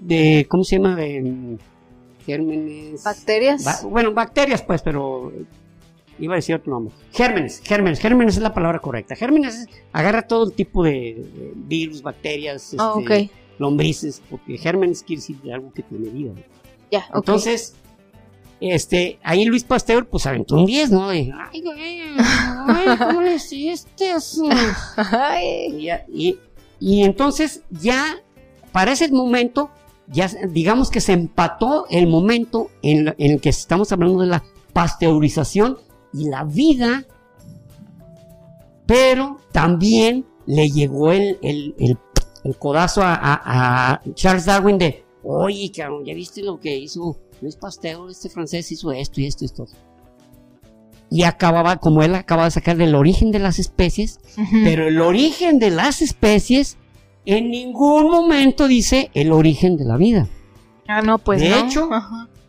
[0.00, 1.58] de- cómo se llama de
[2.26, 3.04] gérmenes.
[3.04, 3.84] ¿Bacterias?
[3.84, 5.32] bueno, bacterias, pues, pero
[6.18, 6.94] iba a decir otro nombre.
[7.12, 9.16] Gérmenes, gérmenes, gérmenes es la palabra correcta.
[9.16, 15.36] Gérmenes agarra todo el tipo de, virus, bacterias, oh, este, lombrices, porque gérmenes quiere decir
[15.52, 16.32] algo que tiene vida.
[16.90, 17.74] Ya, Entonces,
[18.60, 21.08] este, ahí Luis Pasteur pues aventó un 10, ¿no?
[21.10, 21.30] ay,
[21.62, 24.42] güey, ay, ¿cómo le hiciste así?
[26.08, 26.38] Y,
[26.80, 28.16] y, entonces ya,
[28.72, 29.70] para ese momento,
[30.08, 35.78] ya digamos que se empató el momento en, el que estamos hablando de la pasteurización
[36.16, 37.04] y la vida,
[38.86, 41.98] pero también le llegó el, el,
[42.58, 48.10] codazo a, a, Charles Darwin de, oye, cabrón, ¿ya viste lo que hizo Luis Pasteur,
[48.10, 49.66] este francés hizo esto y esto y esto.
[51.10, 54.18] Y acababa, como él acaba de sacar del origen de las especies,
[54.64, 56.78] pero el origen de las especies
[57.24, 60.28] en ningún momento dice el origen de la vida.
[60.88, 61.88] Ah, no, pues de Hecho,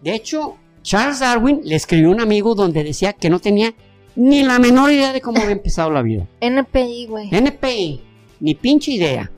[0.02, 0.56] De hecho,
[0.88, 3.74] Charles Darwin le escribió a un amigo donde decía que no tenía
[4.16, 6.30] ni la menor idea de cómo había empezado la vida.
[6.40, 7.30] NPI, güey.
[7.30, 8.02] NPI,
[8.40, 9.30] ni pinche idea.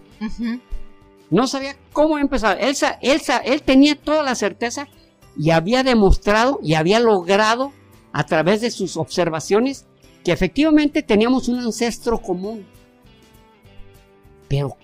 [1.32, 2.56] No sabía cómo había empezado.
[2.60, 4.88] Él, él, él tenía toda la certeza
[5.36, 7.74] y había demostrado y había logrado
[8.14, 9.88] a través de sus observaciones
[10.24, 12.64] que efectivamente teníamos un ancestro común.
[14.48, 14.78] Pero,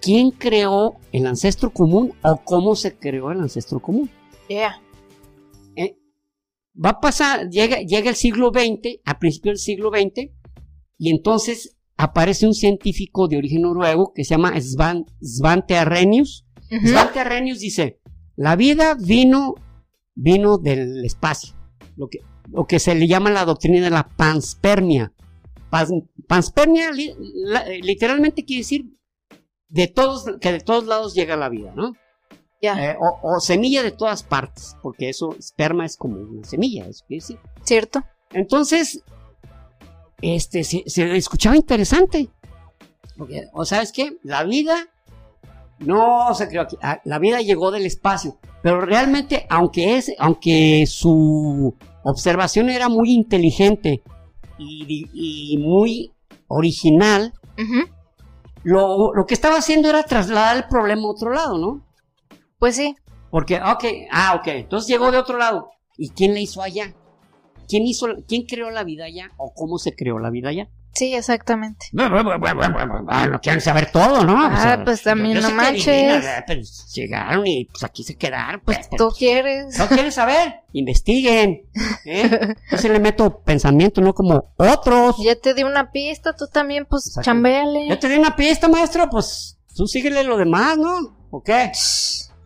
[0.00, 4.08] ¿quién creó el ancestro común o cómo se creó el ancestro común?
[4.48, 4.80] Yeah.
[6.82, 10.30] Va a pasar, llega, llega el siglo XX, a principios del siglo XX,
[10.98, 16.46] y entonces aparece un científico de origen noruego que se llama Svante Arrhenius.
[16.84, 18.00] Svante Arrhenius dice,
[18.36, 19.54] la vida vino
[20.16, 21.54] vino del espacio,
[21.96, 25.12] lo que, lo que se le llama la doctrina de la panspermia.
[26.26, 26.90] panspermia
[27.82, 28.86] literalmente quiere decir
[29.68, 31.92] de todos, que de todos lados llega la vida, ¿no?
[32.62, 37.20] Eh, o, semilla de todas partes, porque eso, esperma es como una semilla, eso quiere
[37.20, 37.38] decir.
[37.62, 38.02] Cierto.
[38.32, 39.02] Entonces,
[40.20, 42.28] este, se, se escuchaba interesante.
[43.16, 44.88] Porque, o sabes qué, la vida
[45.78, 48.38] no se creó aquí, ah, la vida llegó del espacio.
[48.62, 54.02] Pero realmente, aunque, es, aunque su observación era muy inteligente
[54.58, 56.12] y, muy
[56.48, 57.32] original,
[58.62, 61.85] lo, que estaba haciendo era trasladar el problema a otro lado, ¿no?
[62.58, 62.94] Pues sí.
[63.30, 65.70] Porque, ok, ah, ok, entonces llegó de otro lado.
[65.98, 66.94] ¿Y quién le hizo allá?
[67.68, 69.30] ¿Quién hizo, quién creó la vida allá?
[69.36, 70.68] ¿O cómo se creó la vida allá?
[70.96, 71.88] Sí, exactamente.
[71.92, 74.34] no quieren saber todo, ¿no?
[74.38, 76.24] Ah, pues también no manches.
[76.46, 78.62] Pues, llegaron y pues aquí se quedaron.
[78.64, 79.76] Pues, pues tú quieres.
[79.78, 80.62] ¿No quieres saber?
[80.72, 81.68] Investiguen.
[82.06, 82.54] ¿eh?
[82.70, 85.16] Yo sí le meto pensamiento, no como otros.
[85.22, 87.88] Ya te di una pista, tú también, pues chambéale.
[87.88, 91.28] Ya te di una pista, maestro, pues tú síguele lo demás, ¿no?
[91.30, 91.72] ¿O qué?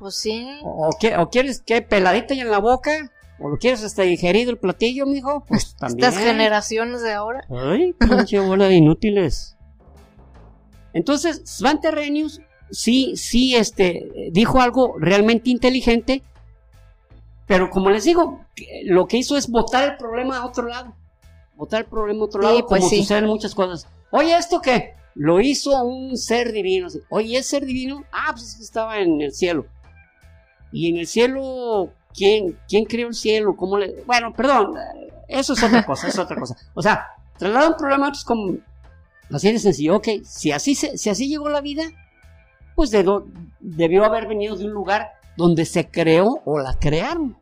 [0.00, 0.48] Pues sí.
[0.64, 3.12] ¿O, qué, o quieres que peladita y en la boca?
[3.38, 5.44] ¿O lo quieres hasta digerido el platillo, mijo?
[5.46, 6.08] Pues también.
[6.08, 7.44] Estas generaciones de ahora.
[7.50, 9.58] Ay, pinche bola de inútiles.
[10.94, 16.22] Entonces, Svante Renius sí, sí, este, dijo algo realmente inteligente,
[17.46, 18.40] pero como les digo,
[18.84, 20.94] lo que hizo es botar el problema a otro lado.
[21.56, 23.86] Botar el problema a otro lado, pues como suceden muchas cosas.
[24.10, 24.94] Oye, ¿esto qué?
[25.14, 26.88] Lo hizo un ser divino.
[27.10, 28.04] Oye, ¿es ser divino?
[28.10, 29.66] Ah, pues estaba en el cielo.
[30.72, 33.56] Y en el cielo, ¿Quién, quién creó el cielo?
[33.56, 34.02] ¿Cómo le.?
[34.06, 34.74] Bueno, perdón,
[35.28, 36.56] eso es otra cosa, es otra cosa.
[36.74, 37.06] O sea,
[37.38, 38.56] trasladar un problema como.
[39.32, 41.84] Así de sencillo, ok, si así, se, si así llegó la vida,
[42.74, 47.36] pues debió haber venido de un lugar donde se creó o la crearon.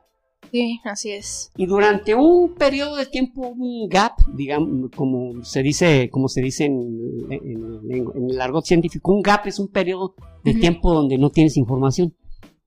[0.51, 1.51] Sí, así es.
[1.57, 6.67] Y durante un periodo de tiempo, un gap, digamos, como se dice, como se dice
[6.67, 10.15] en, el argot científico, un gap es un periodo
[10.45, 12.15] de tiempo donde no tienes información.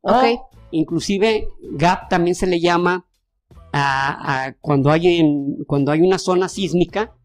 [0.02, 0.38] Okay.
[0.72, 3.06] Inclusive gap también se le llama
[3.74, 5.24] a, cuando, hay
[5.68, 7.16] cuando hay una zona sísmica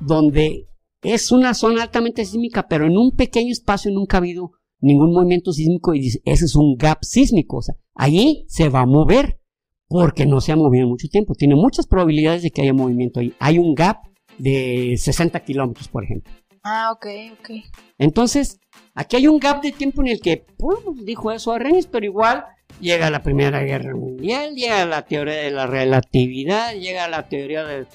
[0.00, 0.68] donde
[1.02, 5.52] es una zona altamente sísmica, pero en un pequeño espacio nunca ha habido ningún movimiento
[5.52, 7.58] sísmico y dice, ese es un gap sísmico.
[7.58, 9.40] O sea, allí se va a mover
[9.88, 11.34] porque no se ha movido en mucho tiempo.
[11.34, 13.34] Tiene muchas probabilidades de que haya movimiento ahí.
[13.38, 13.98] Hay un gap
[14.38, 16.32] de 60 kilómetros, por ejemplo.
[16.62, 17.06] Ah, ok,
[17.38, 17.50] ok.
[17.98, 18.60] Entonces,
[18.94, 22.04] aquí hay un gap de tiempo en el que, pues, dijo eso a Renis, pero
[22.04, 22.44] igual
[22.80, 27.86] llega la Primera Guerra Mundial, llega la teoría de la relatividad, llega la teoría de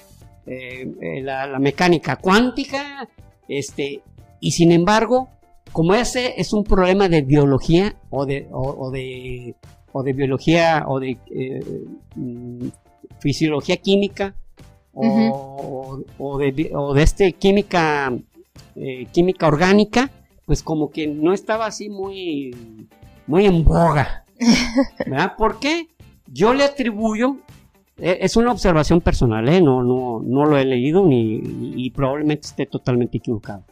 [0.46, 3.08] eh, la, mecánica cuántica,
[3.48, 4.02] este,
[4.40, 5.28] y sin embargo,
[5.72, 9.54] como ese es un problema de biología o de, o, de,
[9.92, 11.64] o de biología o de eh,
[12.14, 12.68] mm,
[13.18, 14.34] fisiología química
[14.92, 18.12] o, o, de, o de este química
[18.76, 20.10] eh, química orgánica,
[20.46, 22.88] pues como que no estaba así muy,
[23.26, 24.23] muy en boga.
[25.06, 25.34] ¿Verdad?
[25.36, 25.88] ¿Por qué?
[26.26, 27.36] yo le atribuyo,
[27.98, 29.60] eh, es una observación personal, ¿eh?
[29.60, 31.40] no, no, no lo he leído ni,
[31.76, 33.64] y probablemente esté totalmente equivocado.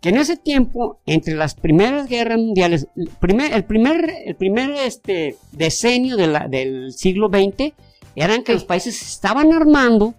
[0.00, 4.70] Que en ese tiempo, entre las primeras guerras mundiales, el primer, el primer, el primer
[4.70, 7.74] este, decenio de la, del siglo XX,
[8.14, 10.14] eran que los países estaban armando,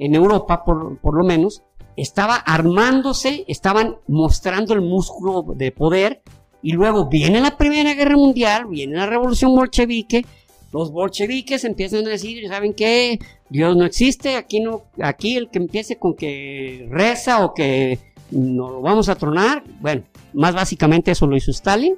[0.00, 1.62] en Europa por, por lo menos,
[1.96, 6.22] estaba armándose, estaban mostrando el músculo de poder,
[6.62, 10.24] y luego viene la Primera Guerra Mundial, viene la Revolución Bolchevique,
[10.72, 13.18] los bolcheviques empiezan a decir, ¿saben qué?
[13.50, 17.98] Dios no existe, aquí no, aquí el que empiece con que reza o que
[18.30, 21.96] nos lo vamos a tronar, bueno, más básicamente eso lo hizo Stalin,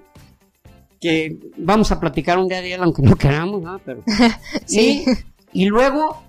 [1.00, 3.78] que vamos a platicar un día de él aunque no queramos, ¿no?
[3.84, 4.02] Pero,
[4.66, 5.04] sí.
[5.52, 6.22] Y, luego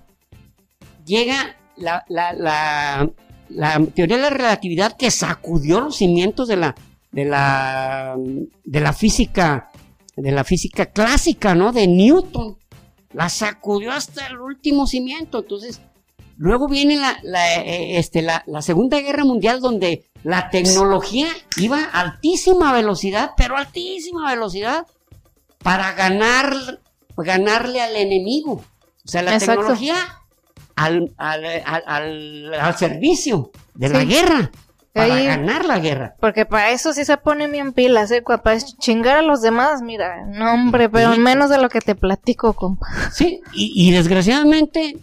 [1.04, 3.10] llega la, la, la,
[3.48, 6.76] la, teoría de la relatividad que sacudió los cimientos de la,
[7.16, 9.72] de la, de la física,
[10.16, 11.72] de la física clásica, ¿no?
[11.72, 12.58] De Newton.
[13.14, 15.38] La sacudió hasta el último cimiento.
[15.38, 15.80] Entonces,
[16.36, 21.84] luego viene la, la, eh, este, la, la Segunda Guerra Mundial donde la tecnología iba
[21.84, 24.86] a altísima velocidad, pero altísima velocidad,
[25.62, 26.52] para ganar,
[27.16, 28.62] ganarle al enemigo.
[29.06, 29.96] O sea, la tecnología
[30.74, 34.50] al, al, servicio de la guerra.
[34.96, 36.16] Para ganar la guerra.
[36.20, 38.22] Porque para eso sí se pone bien pilas, ¿eh?
[38.22, 42.54] Para chingar a los demás, mira, no hombre, pero menos de lo que te platico,
[42.54, 42.86] compa.
[43.12, 44.98] Sí, y, desgraciadamente,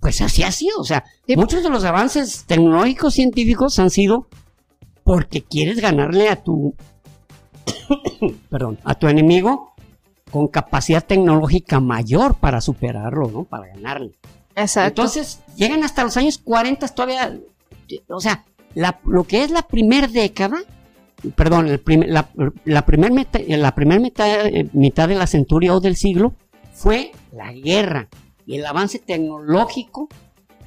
[0.00, 0.80] pues así ha sido.
[0.80, 1.04] O sea,
[1.36, 4.28] muchos de los avances tecnológicos científicos han sido
[5.04, 6.74] porque quieres ganarle a tu,
[8.50, 9.74] perdón, a tu enemigo
[10.30, 13.44] con capacidad tecnológica mayor para superarlo, ¿no?
[13.44, 14.12] Para ganarle.
[14.54, 15.02] Exacto.
[15.02, 17.38] Entonces, llegan hasta los años 40 todavía,
[18.08, 20.58] o sea, lo que es la primera década,
[21.34, 21.68] perdón,
[22.06, 22.28] la,
[22.64, 26.34] la primera primer mitad, eh, mitad de la centuria o del siglo
[26.72, 28.08] fue la guerra
[28.46, 30.08] y el avance tecnológico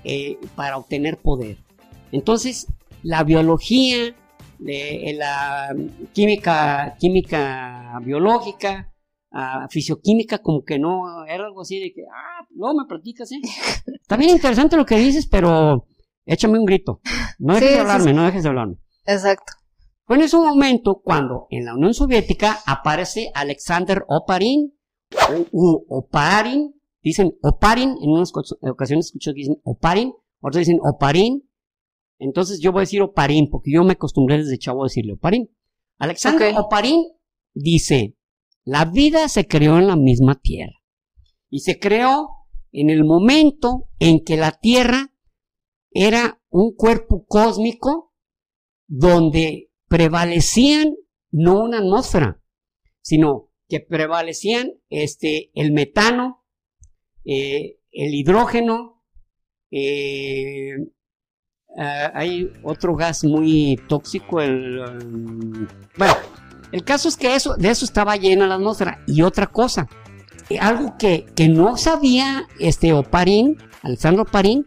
[0.04, 1.58] eh, para obtener poder.
[2.12, 2.68] Entonces,
[3.04, 4.16] la biología,
[4.60, 5.76] de, la
[6.14, 8.94] química, química biológica,
[9.32, 13.40] uh, fisioquímica, como que no, era algo así de que, ah, luego me platicas, ¿eh?
[14.02, 15.86] Está bien interesante lo que dices, pero
[16.26, 17.02] échame un grito.
[17.40, 18.76] No dejes de hablarme, no dejes de hablarme.
[19.06, 19.54] Exacto.
[20.06, 24.74] Fue en ese momento cuando en la Unión Soviética aparece Alexander Oparin,
[25.52, 28.32] o, Oparin, dicen Oparin, en unas
[28.62, 31.48] ocasiones escucho que dicen Oparin, otros dicen Oparin,
[32.20, 35.50] entonces yo voy a decir Oparin, porque yo me acostumbré desde chavo a decirle Oparin.
[35.98, 37.04] Alexander Oparin
[37.54, 38.16] dice,
[38.64, 40.82] la vida se creó en la misma tierra.
[41.50, 42.30] Y se creó
[42.72, 45.12] en el momento en que la tierra
[45.92, 48.14] era un cuerpo cósmico
[48.88, 50.96] donde prevalecían
[51.32, 52.42] no una atmósfera,
[53.02, 56.46] sino que prevalecían este, el metano,
[57.24, 59.04] eh, el hidrógeno,
[59.70, 60.76] eh,
[61.78, 65.68] Ah, hay otro gas muy tóxico, el...
[65.98, 66.14] Bueno,
[66.72, 69.02] el caso es que eso, de eso estaba llena la atmósfera.
[69.08, 69.88] Y otra cosa,
[70.60, 74.66] algo que, que no sabía este Oparín, Alexandro Oparín,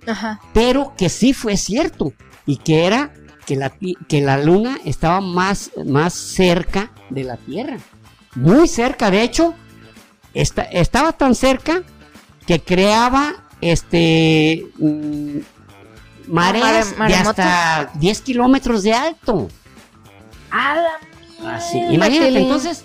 [0.52, 2.12] pero que sí fue cierto,
[2.46, 3.12] y que era
[3.46, 7.76] que la, que la luna estaba más, más cerca de la Tierra.
[8.34, 9.54] Muy cerca, de hecho,
[10.34, 11.82] estaba tan cerca
[12.46, 15.38] que creaba este mm,
[16.28, 19.48] mareas de hasta 10 kilómetros de alto.
[20.50, 22.84] ¡A la Así, imagínate, entonces,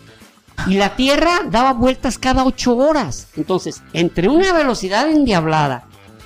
[0.68, 3.30] y la Tierra daba vueltas cada 8 horas.
[3.38, 5.86] Entonces, entre una velocidad endiablada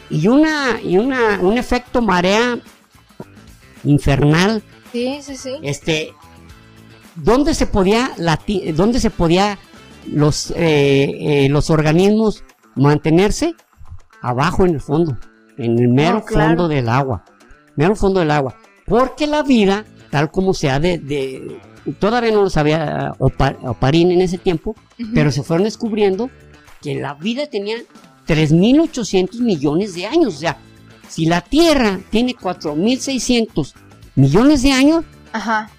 [0.10, 2.60] y una y una un efecto marea
[3.84, 4.64] infernal.
[4.92, 5.52] Sí, sí, sí.
[5.62, 6.14] Este
[7.16, 8.12] ¿dónde se podía
[8.76, 9.58] dónde se podía
[10.08, 12.44] los eh, eh, los organismos
[12.76, 13.56] mantenerse
[14.22, 15.18] abajo en el fondo
[15.58, 17.24] en el mero fondo del agua,
[17.76, 21.60] mero fondo del agua, porque la vida, tal como sea de, de
[22.00, 24.76] todavía no lo sabía Oparín en ese tiempo,
[25.14, 26.30] pero se fueron descubriendo
[26.82, 27.78] que la vida tenía
[28.28, 30.58] 3.800 millones de años, o sea,
[31.08, 33.74] si la Tierra tiene 4.600
[34.16, 35.70] millones de años, Ajá.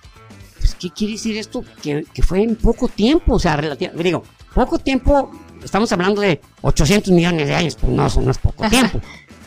[0.59, 1.64] Pues, ¿qué quiere decir esto?
[1.83, 5.30] Que, que fue en poco tiempo, o sea, digo, poco tiempo,
[5.62, 9.00] estamos hablando de 800 millones de años, pues no, eso no es poco tiempo.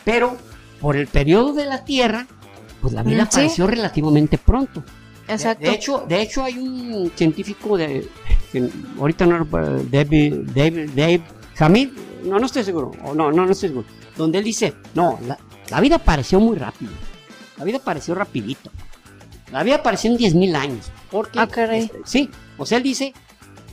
[0.04, 0.36] Pero
[0.80, 2.26] por el periodo de la Tierra,
[2.80, 4.82] pues la vida apareció relativamente pronto.
[5.26, 5.64] Exacto.
[5.64, 8.08] De, hecho, de hecho hay un científico de
[8.98, 9.44] ahorita no
[9.90, 11.22] David, David, Dave
[11.58, 11.88] Hamid,
[12.28, 13.86] no, no estoy seguro, o no, no, no estoy seguro,
[14.16, 15.18] donde él dice, no,
[15.70, 16.92] la, vida apareció muy rápido,
[17.56, 18.70] la vida apareció rapidito,
[19.52, 21.48] la vida apareció en 10.000 años, porque, ah.
[21.74, 23.14] Este, sí, o sea, él dice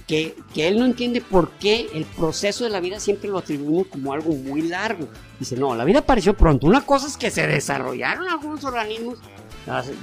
[0.07, 3.87] que, que, él no entiende por qué el proceso de la vida siempre lo atribuimos
[3.87, 5.07] como algo muy largo.
[5.39, 6.67] Dice, no, la vida apareció pronto.
[6.67, 9.19] Una cosa es que se desarrollaron algunos organismos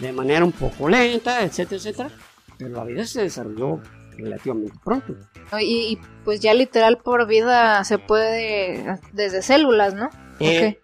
[0.01, 2.11] de manera un poco lenta, etcétera, etcétera,
[2.59, 3.81] pero la vida se desarrolló
[4.17, 5.15] relativamente pronto.
[5.61, 10.09] Y, pues ya literal por vida se puede desde células, ¿no?
[10.41, 10.79] Eh,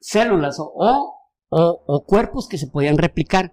[0.00, 1.14] células o,
[1.48, 3.52] o, cuerpos que se podían replicar.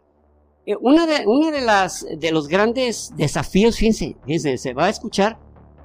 [0.65, 4.17] Eh, una de, una de las de los grandes desafíos, fíjense,
[4.57, 5.39] se va a escuchar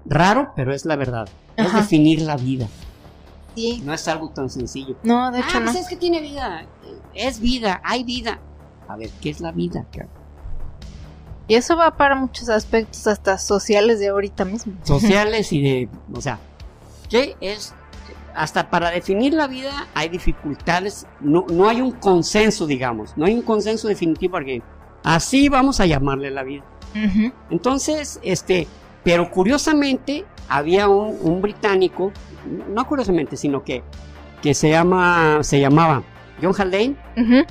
[0.05, 1.29] raro, pero es la verdad.
[1.57, 2.69] Es definir la vida.
[3.55, 3.83] Sí.
[3.85, 4.97] No es algo tan sencillo.
[5.03, 5.73] No, de hecho ah, no.
[5.73, 6.67] Pues es que tiene vida.
[7.15, 8.41] Es vida, hay vida.
[8.89, 9.87] A ver, ¿qué es la vida?
[11.49, 14.73] Y eso va para muchos aspectos, hasta sociales de ahorita mismo.
[14.83, 16.39] Sociales y de, o sea,
[17.09, 17.75] ¿qué es?
[18.35, 23.35] Hasta para definir la vida hay dificultades, no, no hay un consenso, digamos, no hay
[23.35, 24.63] un consenso definitivo porque
[25.05, 26.65] así vamos a llamarle la vida.
[27.51, 28.67] Entonces, este,
[29.05, 32.11] pero curiosamente había un, británico,
[32.69, 33.83] no curiosamente, sino que,
[34.43, 36.03] que se llama, se llamaba
[36.40, 36.96] John Haldane.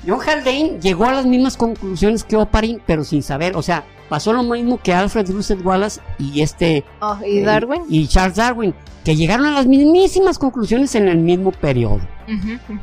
[0.06, 4.34] John Haldane llegó a las mismas conclusiones que Oparin, pero sin saber, o sea, pasó
[4.34, 6.84] lo mismo que Alfred Russel Wallace y este...
[7.02, 7.84] Oh, ¿Y eh, Darwin?
[7.90, 12.02] y Charles Darwin, que llegaron a las mismísimas conclusiones en el mismo periodo.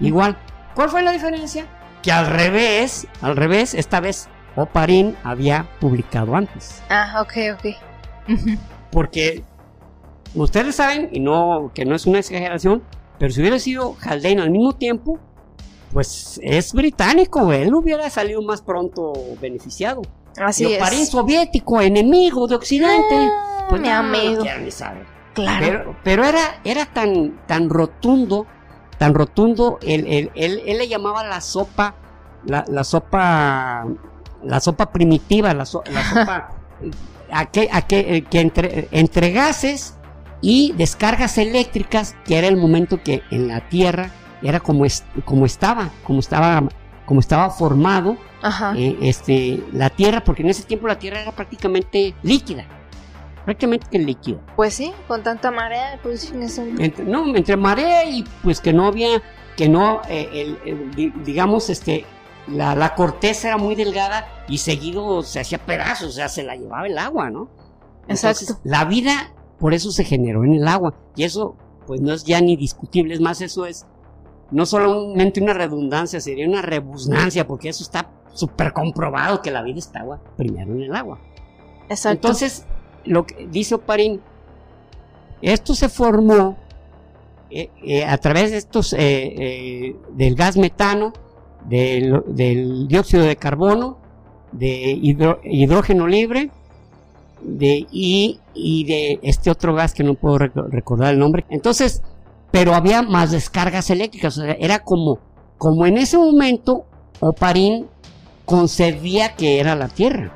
[0.00, 0.36] Igual,
[0.74, 1.66] ¿cuál fue la diferencia?
[2.02, 6.82] Que al revés, al revés, esta vez Oparin había publicado antes.
[6.90, 8.36] Ah, ok, ok.
[8.90, 9.44] Porque
[10.34, 12.82] ustedes saben, y no que no es una exageración,
[13.18, 15.18] pero si hubiera sido Haldane al mismo tiempo,
[15.92, 20.02] pues es británico, él hubiera salido más pronto beneficiado.
[20.40, 20.78] Así es.
[20.78, 23.14] París soviético, enemigo de Occidente.
[23.14, 24.44] Ah, pues mi amigo.
[25.34, 25.96] Claro.
[26.02, 28.46] Pero, era, era tan, tan rotundo,
[28.98, 31.94] tan rotundo, él, le llamaba la sopa,
[32.44, 33.86] la, sopa,
[34.42, 36.52] la sopa primitiva, la, sopa,
[37.30, 39.94] a que, a que, eh, que entre, entre gases
[40.40, 44.10] y descargas eléctricas, que era el momento que en la Tierra
[44.42, 44.84] era como,
[45.24, 46.68] como estaba, como estaba,
[47.06, 48.16] como estaba formado
[48.76, 52.64] eh, este, la Tierra, porque en ese tiempo la Tierra era prácticamente líquida.
[53.44, 54.38] Prácticamente líquida.
[54.54, 59.20] Pues sí, con tanta marea, pues entre, No, entre marea y pues que no había,
[59.56, 60.56] que no, eh,
[61.24, 62.04] digamos, este,
[62.46, 66.54] la, la, corteza era muy delgada y seguido se hacía pedazos, o sea, se la
[66.54, 67.50] llevaba el agua, ¿no?
[68.08, 68.58] Exacto.
[68.64, 70.94] la vida, por eso se generó en el agua.
[71.16, 73.86] Y eso, pues no es ya ni discutible, es más, eso es
[74.52, 79.78] no solamente una redundancia, sería una rebusnancia, porque eso está súper comprobado que la vida
[79.78, 81.18] estaba primero en el agua.
[81.88, 82.28] Exacto.
[82.28, 82.66] Entonces,
[83.04, 84.20] lo que dice Oparín,
[85.40, 86.56] esto se formó
[87.50, 91.12] eh, eh, a través de estos, eh, del gas metano,
[91.64, 93.98] del, dióxido de carbono,
[94.52, 94.98] de
[95.44, 96.50] hidrógeno libre,
[97.42, 101.44] de, y, y, de este otro gas que no puedo recordar el nombre.
[101.48, 102.02] Entonces,
[102.52, 104.38] pero había más descargas eléctricas.
[104.38, 105.18] O sea, era como,
[105.58, 106.84] como en ese momento
[107.18, 107.88] Oparín
[108.44, 110.32] concebía que era la Tierra.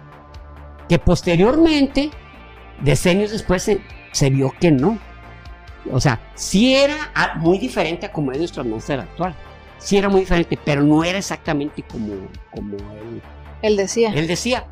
[0.89, 2.11] Que posteriormente,
[2.81, 3.71] decenios después,
[4.13, 4.99] se, vio que no.
[5.93, 6.97] O sea, sí era
[7.37, 9.37] muy diferente a como es nuestra atmósfera actual.
[9.79, 12.15] Sí era muy diferente, pero no era exactamente como,
[12.53, 13.23] como él,
[13.63, 14.11] él decía.
[14.13, 14.65] Él decía.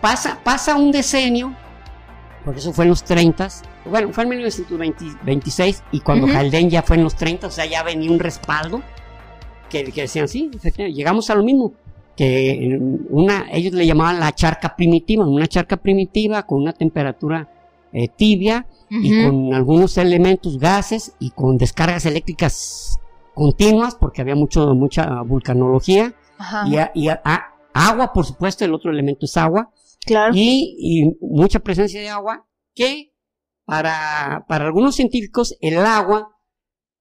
[0.00, 1.54] Pasa, pasa un decenio
[2.44, 3.48] porque eso fue en los 30,
[3.84, 7.82] bueno, fue en 1926 y cuando uh ya fue en los 30, o sea, ya
[7.82, 8.82] venía un respaldo
[9.68, 11.72] que, decían, sí, llegamos a lo mismo,
[12.16, 17.48] que una, ellos le llamaban la charca primitiva, una charca primitiva con una temperatura
[17.92, 23.00] eh, tibia y con algunos elementos, gases y con descargas eléctricas
[23.34, 26.12] continuas, porque había mucho, mucha vulcanología.
[26.94, 27.08] Y,
[27.72, 29.70] agua, por supuesto, el otro elemento es agua.
[30.34, 33.09] Y, mucha presencia de agua que
[33.70, 36.36] para, para algunos científicos el agua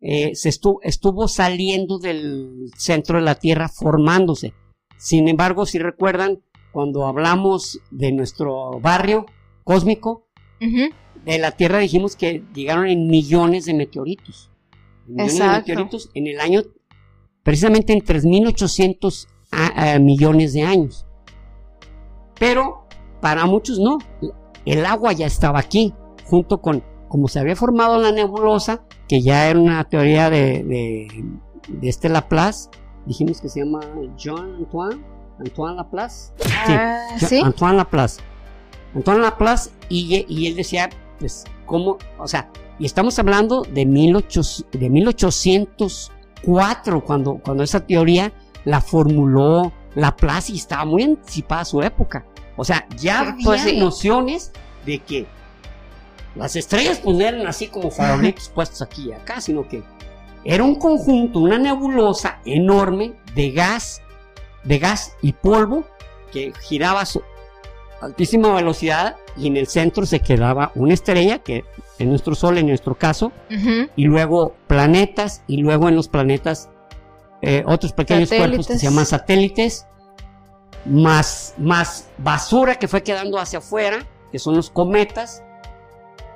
[0.02, 4.54] eh, se estuvo, estuvo saliendo del centro de la Tierra formándose.
[4.96, 9.26] Sin embargo, si recuerdan, cuando hablamos de nuestro barrio
[9.64, 10.28] cósmico,
[10.60, 14.52] de la Tierra dijimos que llegaron en millones de meteoritos.
[15.08, 16.62] Millones de meteoritos en el año,
[17.42, 21.08] precisamente en 3.800 millones de años.
[22.38, 22.86] Pero
[23.22, 23.98] para muchos no.
[24.66, 25.96] El agua ya estaba aquí,
[26.30, 31.90] junto con, como se había formado la nebulosa, que ya era una teoría de, de,
[31.90, 32.70] este Laplace,
[33.06, 33.80] dijimos que se llama
[34.22, 35.04] John Antoine,
[35.40, 36.34] Antoine Laplace.
[36.68, 37.42] Ah, ¿sí?
[37.42, 38.22] Antoine Laplace.
[38.96, 41.98] Antoine Laplace, y, y, él decía, pues, ¿cómo?
[42.20, 48.32] O sea, y estamos hablando de, 18, de 1804, cuando, cuando esa teoría
[48.66, 52.26] la formuló Laplace y estaba muy anticipada a su época.
[52.56, 54.52] O sea, ya había nociones
[54.86, 55.26] de que
[56.36, 59.84] las estrellas pues no eran así como farolitos puestos aquí y acá, sino que
[60.44, 64.02] era un conjunto, una nebulosa enorme de gas,
[64.64, 65.84] de gas y polvo
[66.32, 67.22] que giraba a su
[68.02, 71.66] altísima velocidad y en el centro se quedaba una estrella, que
[71.98, 73.32] en nuestro Sol, en nuestro caso,
[73.96, 76.70] y luego planetas, y luego en los planetas
[77.42, 79.86] eh, otros pequeños cuerpos que se llaman satélites,
[80.86, 85.44] más, más basura que fue quedando hacia afuera, que son los cometas,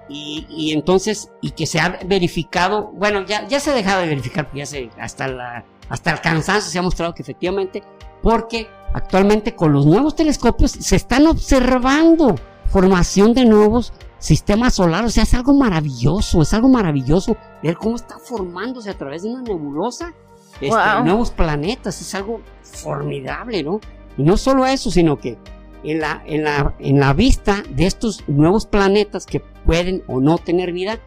[0.09, 4.07] y, y entonces, y que se ha verificado, bueno, ya, ya se ha dejado de
[4.07, 7.83] verificar, ya se, hasta, la, hasta el cansancio se ha mostrado que efectivamente,
[8.21, 12.35] porque actualmente con los nuevos telescopios se están observando
[12.67, 17.95] formación de nuevos sistemas solares, o sea, es algo maravilloso, es algo maravilloso ver cómo
[17.95, 20.13] está formándose a través de una nebulosa
[20.61, 21.03] este, Wow.
[21.03, 23.79] nuevos planetas, es algo formidable, ¿no?
[24.17, 25.37] Y no solo eso, sino que
[25.83, 30.37] en la, en la, en la vista de estos nuevos planetas que pueden o no
[30.37, 30.99] tener vida,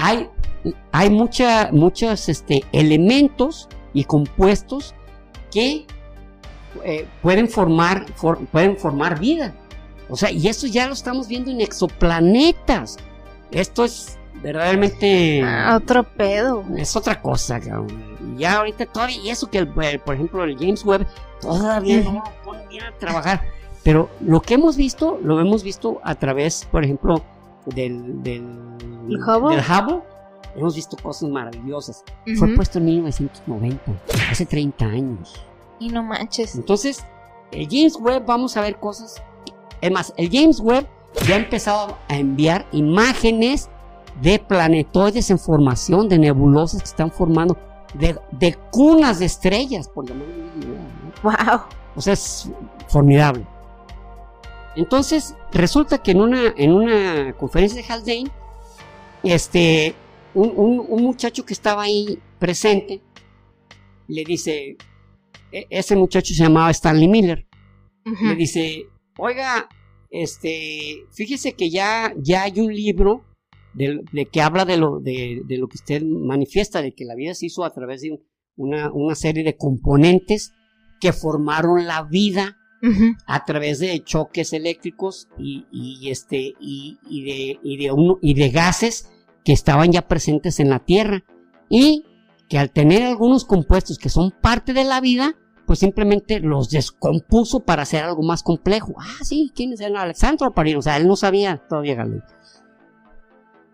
[0.00, 0.28] hay,
[0.92, 4.94] hay mucha, muchos este, elementos y compuestos
[5.52, 5.86] que
[6.84, 9.54] eh, pueden, formar, for- pueden formar vida.
[10.08, 12.96] O sea, y eso ya lo estamos viendo en exoplanetas.
[13.50, 15.42] Esto es verdaderamente...
[15.44, 16.64] Ah, otro pedo.
[16.76, 18.36] Es otra cosa, cabrón.
[18.38, 21.06] Ya ahorita todavía, y eso que, el- el- por ejemplo, el James Webb
[21.40, 23.42] todavía no lo ponen bien a trabajar.
[23.82, 27.22] Pero lo que hemos visto, lo hemos visto a través, por ejemplo,
[27.66, 28.42] del, del,
[29.08, 29.56] ¿El Hubble?
[29.56, 30.02] del Hubble.
[30.56, 32.02] Hemos visto cosas maravillosas.
[32.38, 32.56] Fue Ujú.
[32.56, 33.92] puesto en 1990,
[34.30, 35.34] hace 30 años.
[35.78, 36.54] Y no manches.
[36.54, 37.04] Entonces,
[37.52, 39.22] el James Webb, vamos a ver cosas.
[39.82, 40.86] Es más, el James Webb
[41.28, 43.68] ya ha empezado a enviar imágenes
[44.22, 47.58] de planetoides en formación, de nebulosas que están formando,
[47.92, 51.22] de, de cunas de estrellas, por llamarlo ¿no?
[51.22, 51.60] Wow.
[51.96, 52.50] O sea, es
[52.88, 53.46] formidable.
[54.76, 58.30] Entonces, resulta que en una, en una conferencia de Haldane,
[59.22, 59.94] este,
[60.34, 63.00] un, un- un muchacho que estaba ahí presente,
[64.08, 64.76] le dice,
[65.52, 67.46] e- ese muchacho se llamaba Stanley Miller,
[68.04, 68.84] le dice,
[69.18, 69.68] oiga,
[70.10, 73.24] este, fíjese que ya, ya hay un libro
[73.74, 77.14] de, de que habla de lo, de, de lo que usted manifiesta, de que la
[77.14, 78.20] vida se hizo a través de
[78.56, 80.52] una, una serie de componentes
[81.00, 82.56] que formaron la vida
[83.26, 87.58] A través de choques eléctricos y, este y, de
[88.20, 89.10] y de gases
[89.44, 91.24] que estaban ya presentes en la Tierra
[91.68, 92.04] y
[92.48, 97.60] que al tener algunos compuestos que son parte de la vida pues simplemente los descompuso
[97.60, 98.94] para hacer algo más complejo.
[98.98, 100.78] Ah, sí, ¿quién es el Alexandro Parino?
[100.78, 102.22] O sea, él no sabía todavía Galileo.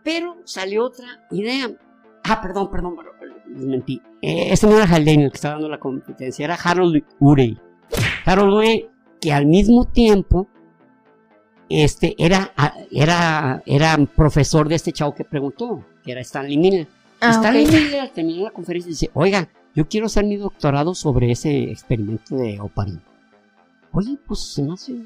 [0.03, 1.71] Pero salió otra idea.
[2.25, 2.97] Ah, perdón, perdón,
[3.55, 4.01] les mentí.
[4.23, 7.59] Eh, ese no era Haldane el que estaba dando la competencia, era Harold Urey.
[8.25, 8.89] Harold Urey,
[9.23, 10.49] que al mismo tiempo
[11.69, 12.53] este, era,
[12.91, 16.89] era, era profesor de este chavo que preguntó, que era Stanley Miller.
[17.21, 17.73] Ah, Stanley ok.
[17.73, 22.35] Miller al terminar la conferencia dice, oiga, yo quiero hacer mi doctorado sobre ese experimento
[22.35, 23.01] de Oparin.
[23.93, 24.97] Oye, pues se me hace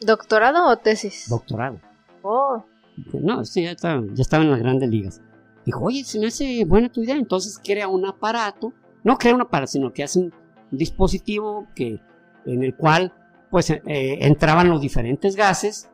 [0.00, 1.28] ¿Doctorado o tesis?
[1.28, 1.80] doctorado.
[2.22, 2.64] Oh.
[3.12, 5.20] No, este ya estaba, ya estaba en las grandes ligas.
[5.66, 7.16] Dijo, oye, se me hace buena tu idea.
[7.16, 8.72] Entonces crea un aparato,
[9.02, 10.32] no crea un aparato, sino que hace un,
[10.70, 11.98] un dispositivo que,
[12.46, 13.12] en el cual
[13.54, 15.88] pues eh, entraban los diferentes gases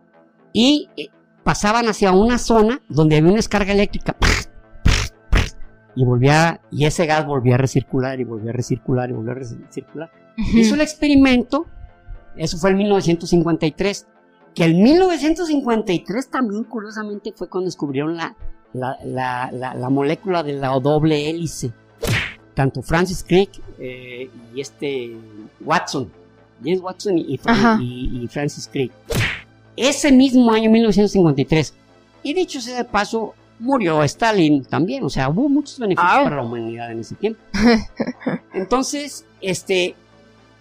[0.51, 1.09] y eh,
[1.45, 4.17] pasaban hacia una zona donde había una descarga eléctrica
[5.95, 9.35] y volvía y ese gas volvía a recircular y volvía a recircular y volvía a
[9.35, 10.11] recircular.
[10.55, 11.67] Hizo el experimento,
[12.35, 14.07] eso fue en 1953,
[14.55, 18.35] que en 1953 también curiosamente fue cuando descubrieron la,
[18.73, 21.73] la, la, la, la molécula de la doble hélice.
[22.55, 25.15] Tanto Francis Crick eh, y este
[25.61, 26.11] Watson,
[26.63, 27.39] James Watson y,
[28.29, 28.93] Francis Crick.
[29.77, 31.75] Ese mismo año, 1953.
[32.23, 35.05] Y dicho sea de paso, murió Stalin también.
[35.05, 36.23] O sea, hubo muchos beneficios Ah.
[36.25, 37.41] para la humanidad en ese tiempo.
[38.55, 39.95] Entonces, este,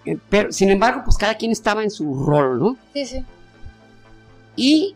[0.05, 2.77] eh, pero sin embargo, pues cada quien estaba en su rol, ¿no?
[2.93, 3.25] Sí, sí.
[4.55, 4.95] Y,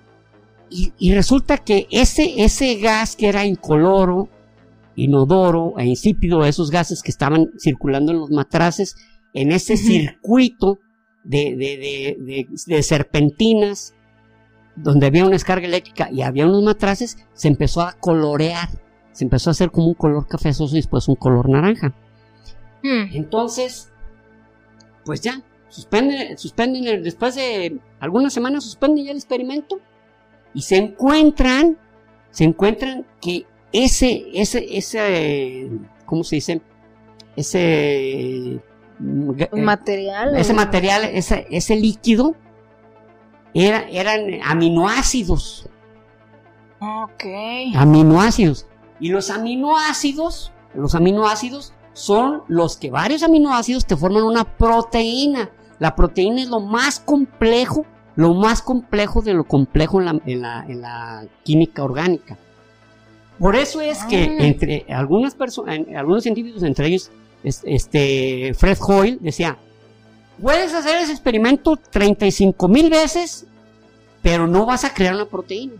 [0.70, 4.30] y, y resulta que ese, ese gas que era incoloro,
[4.95, 8.95] inodoro e insípido, esos gases que estaban circulando en los matraces,
[9.34, 10.80] en ese circuito
[11.24, 13.94] de, de, de, de- de serpentinas,
[14.76, 18.70] donde había una descarga eléctrica y había unos matraces, se empezó a colorear,
[19.12, 21.94] se empezó a hacer como un color cafezoso y después un color naranja.
[22.82, 23.14] Hmm.
[23.14, 23.92] Entonces,
[25.06, 29.80] pues ya, suspenden, suspenden, el- después de algunas semanas suspenden ya el experimento
[30.54, 31.78] y se encuentran,
[32.32, 35.70] se encuentran que ese, ese, ese,
[36.06, 36.62] ¿cómo se dice?
[37.36, 38.60] Ese,
[39.51, 40.36] Material.
[40.38, 42.36] ese material, ese, ese líquido,
[43.54, 45.68] era, eran aminoácidos.
[46.80, 47.24] Ok.
[47.76, 48.66] Aminoácidos.
[48.99, 55.49] Y los aminoácidos, los aminoácidos son los que varios aminoácidos te forman una proteína.
[55.80, 57.86] La proteína es lo más complejo,
[58.16, 60.06] lo más complejo de lo complejo en
[60.41, 62.38] la, en la, química orgánica.
[63.39, 64.45] Por eso es que ah.
[64.45, 67.12] entre algunas personas, algunos científicos, entre ellos
[67.44, 69.58] este, Fred Hoyle, decía,
[70.41, 73.46] puedes hacer ese experimento 35 mil veces,
[74.22, 75.74] pero no vas a crear una proteína.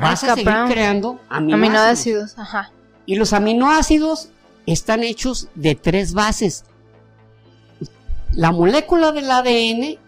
[0.00, 2.38] Vas a seguir creando aminoácidos.
[2.38, 2.70] Ajá.
[3.06, 4.28] Y los aminoácidos
[4.66, 6.64] están hechos de tres bases.
[8.32, 9.98] La molécula del ADN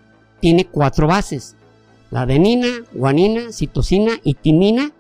[0.41, 1.55] tiene cuatro bases.
[2.11, 4.93] La adenina, guanina, citosina y timina.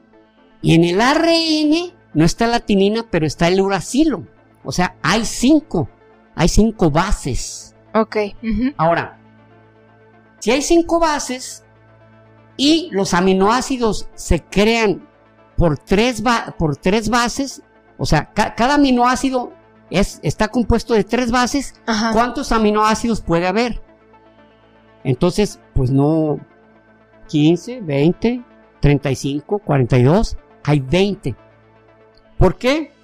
[0.62, 4.24] Y en el ARN no está la timina, pero está el uracilo.
[4.68, 5.88] O sea, hay cinco.
[6.34, 7.74] Hay cinco bases.
[7.94, 8.16] Ok.
[8.76, 9.18] Ahora,
[10.40, 11.64] si hay cinco bases
[12.58, 15.08] y los aminoácidos se crean
[15.56, 16.22] por tres,
[16.58, 17.62] por tres bases,
[17.96, 19.54] o sea, cada aminoácido
[19.88, 21.74] es, está compuesto de tres bases.
[22.12, 23.80] ¿Cuántos aminoácidos puede haber?
[25.02, 26.40] Entonces, pues no
[27.28, 28.44] 15, 20,
[28.80, 31.34] 35, 42, hay 20.
[32.36, 32.97] ¿Por qué?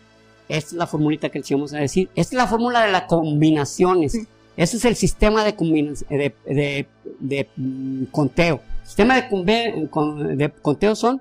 [0.55, 2.09] Esta es la formulita que les íbamos a decir.
[2.15, 4.15] Esta es la fórmula de las combinaciones.
[4.57, 6.87] Ese es el sistema de, de,
[7.19, 8.61] de, mm, conteo.
[8.85, 11.21] Sistema de, conteo son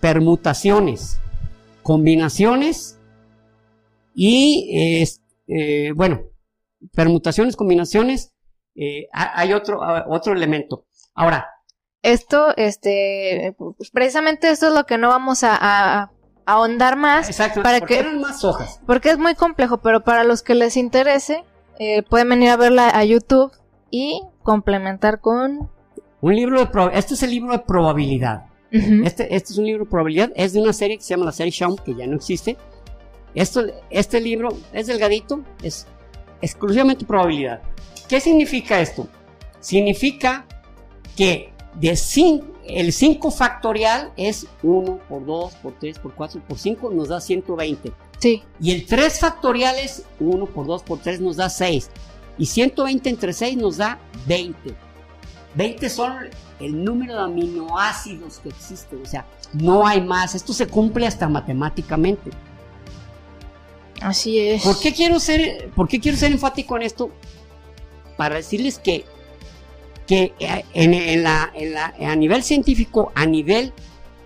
[0.00, 1.20] permutaciones,
[1.82, 2.98] combinaciones
[4.14, 5.06] y,
[5.46, 6.22] eh, bueno,
[6.92, 8.32] permutaciones, combinaciones.
[8.74, 10.86] Eh, hay otro, otro elemento.
[11.14, 11.46] Ahora.
[12.02, 16.10] Esto, este, pues, precisamente esto es lo que no vamos a
[16.46, 17.28] ahondar más.
[17.28, 18.80] Exacto, para que más hojas.
[18.86, 21.44] Porque es muy complejo, pero para los que les interese,
[21.78, 23.52] eh, pueden venir a verla a YouTube
[23.90, 25.68] y complementar con...
[26.22, 26.90] Un libro de...
[26.94, 28.46] Este es el libro de probabilidad.
[28.70, 30.32] este, este es un libro de probabilidad.
[30.34, 32.56] Es de una serie que se llama la serie Shaun, que ya no existe.
[33.34, 35.86] Esto, este libro es delgadito, es
[36.40, 37.60] exclusivamente probabilidad.
[38.08, 39.08] ¿Qué significa esto?
[39.60, 40.46] Significa
[41.16, 46.58] que de 5 el 5 factorial es 1 por 2 por 3 por 4 por
[46.58, 47.92] 5 nos da 120.
[48.18, 48.42] Sí.
[48.60, 51.90] Y el 3 factorial es 1 por 2 por 3 nos da 6.
[52.38, 54.74] Y 120 entre 6 nos da 20.
[55.54, 56.28] 20 son
[56.60, 59.02] el número de aminoácidos que existen.
[59.02, 60.34] O sea, no hay más.
[60.34, 62.30] Esto se cumple hasta matemáticamente.
[64.00, 64.62] Así es.
[64.62, 67.10] ¿Por qué quiero ser, por qué quiero ser enfático en esto?
[68.16, 69.04] Para decirles que
[70.06, 71.52] que eh, en, la,
[72.00, 73.72] a nivel científico, a nivel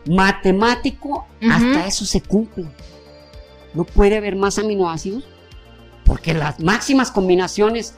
[0.06, 2.66] matemático, hasta eso se cumple.
[3.74, 5.24] No puede haber más aminoácidos
[6.04, 7.94] porque las máximas combinaciones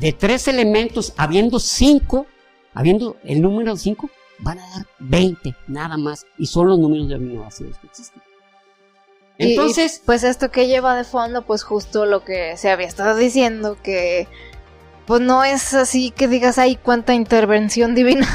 [0.00, 2.26] de tres elementos, habiendo cinco,
[2.74, 7.16] habiendo el número cinco, van a dar 20, nada más, y son los números de
[7.16, 8.22] aminoácidos que existen.
[9.38, 13.76] Entonces, pues esto que lleva de fondo, pues justo lo que se había estado diciendo,
[13.82, 14.28] que
[15.06, 18.26] pues no es así que digas, ay, cuánta intervención divina.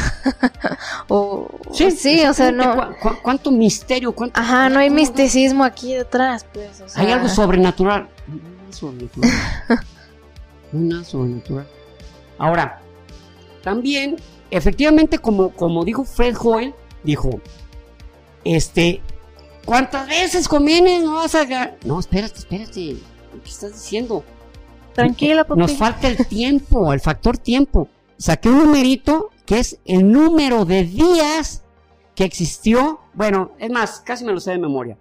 [1.09, 2.95] o, sí, sí o sea, no.
[3.22, 4.39] cuánto misterio, cuánto.
[4.39, 6.82] Ajá, no hay misticismo aquí detrás, pues.
[6.95, 8.07] Hay algo sobrenatural.
[8.28, 9.32] No sobrenatural.
[10.72, 11.67] Una sobrenatural.
[12.38, 12.82] Ahora,
[13.63, 14.15] también,
[14.49, 17.41] efectivamente, como, como dijo Fred Hoyle, dijo,
[18.45, 19.01] este,
[19.65, 21.01] ¿cuántas veces conviene?
[21.01, 21.76] No vas a.
[21.84, 22.72] No, espérate, espérate.
[22.72, 24.24] ¿Qué estás diciendo?
[24.94, 25.60] Tranquila, papi.
[25.60, 27.88] Nos falta el tiempo, el factor tiempo.
[28.18, 31.64] Saqué un numerito que es el número de días
[32.16, 33.00] que existió.
[33.14, 34.98] Bueno, es más, casi me lo sé de memoria.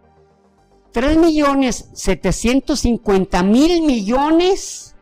[0.93, 4.97] 3 millones 750 mil millones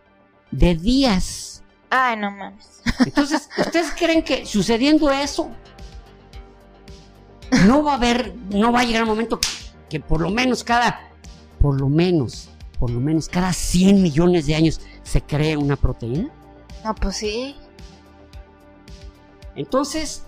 [0.51, 1.63] de días.
[1.91, 2.83] Ay, no mames.
[3.05, 5.51] Entonces, ¿ustedes creen que sucediendo eso
[7.67, 9.39] no va a haber, no va a llegar un momento
[9.89, 11.01] que por lo menos cada,
[11.61, 16.31] por lo menos por lo menos cada 100 millones de años se crea una proteína?
[16.85, 17.57] No, pues sí.
[19.57, 20.23] Entonces,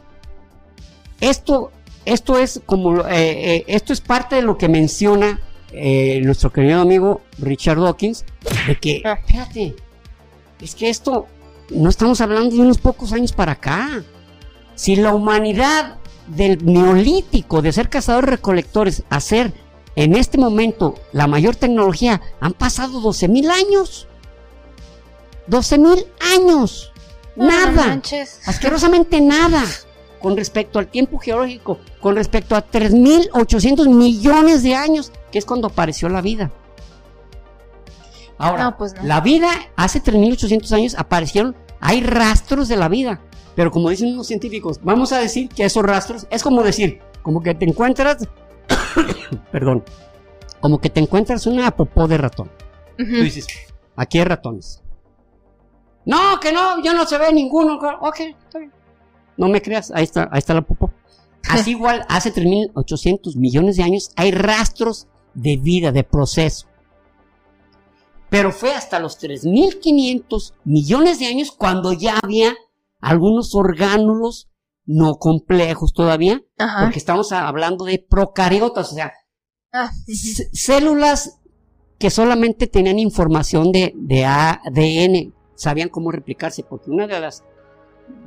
[1.20, 1.70] esto,
[2.04, 5.40] esto es como, eh, eh, esto es parte de lo que menciona
[5.72, 8.24] eh, nuestro querido amigo Richard Dawkins,
[8.66, 9.18] de que, ah.
[9.24, 9.76] espérate,
[10.60, 11.26] es que esto,
[11.70, 14.02] no estamos hablando de unos pocos años para acá.
[14.74, 19.52] Si la humanidad del neolítico, de ser cazadores recolectores, a ser
[20.00, 24.08] en este momento la mayor tecnología, han pasado 12 mil años.
[25.46, 26.90] 12 mil años.
[27.36, 28.00] nada.
[28.46, 29.62] asquerosamente nada.
[30.18, 35.68] Con respecto al tiempo geológico, con respecto a 3.800 millones de años, que es cuando
[35.68, 36.50] apareció la vida.
[38.38, 43.20] Ahora, pues la vida hace 3.800 años aparecieron, hay rastros de la vida.
[43.54, 47.42] Pero como dicen los científicos, vamos a decir que esos rastros es como decir, como
[47.42, 48.26] que te encuentras,
[49.52, 49.84] perdón,
[50.60, 52.50] como que te encuentras una popó de ratón.
[52.96, 53.46] Tú dices,
[53.96, 54.82] aquí hay ratones.
[56.04, 57.78] No, que no, ya no se ve ninguno.
[58.00, 58.72] Ok, está bien.
[59.36, 60.92] No me creas, ahí está, ahí está la popó.
[61.48, 66.66] Así igual, hace 3.800 millones de años hay rastros de vida, de proceso.
[68.28, 72.54] Pero fue hasta los 3.500 millones de años cuando ya había
[73.00, 74.49] algunos orgánulos
[74.90, 76.42] no complejos todavía,
[76.82, 79.12] porque estamos hablando de procariotas, o sea,
[79.72, 79.92] ah,
[80.52, 81.38] células
[81.98, 87.44] que solamente tenían información de, de ADN, sabían cómo replicarse, porque una de las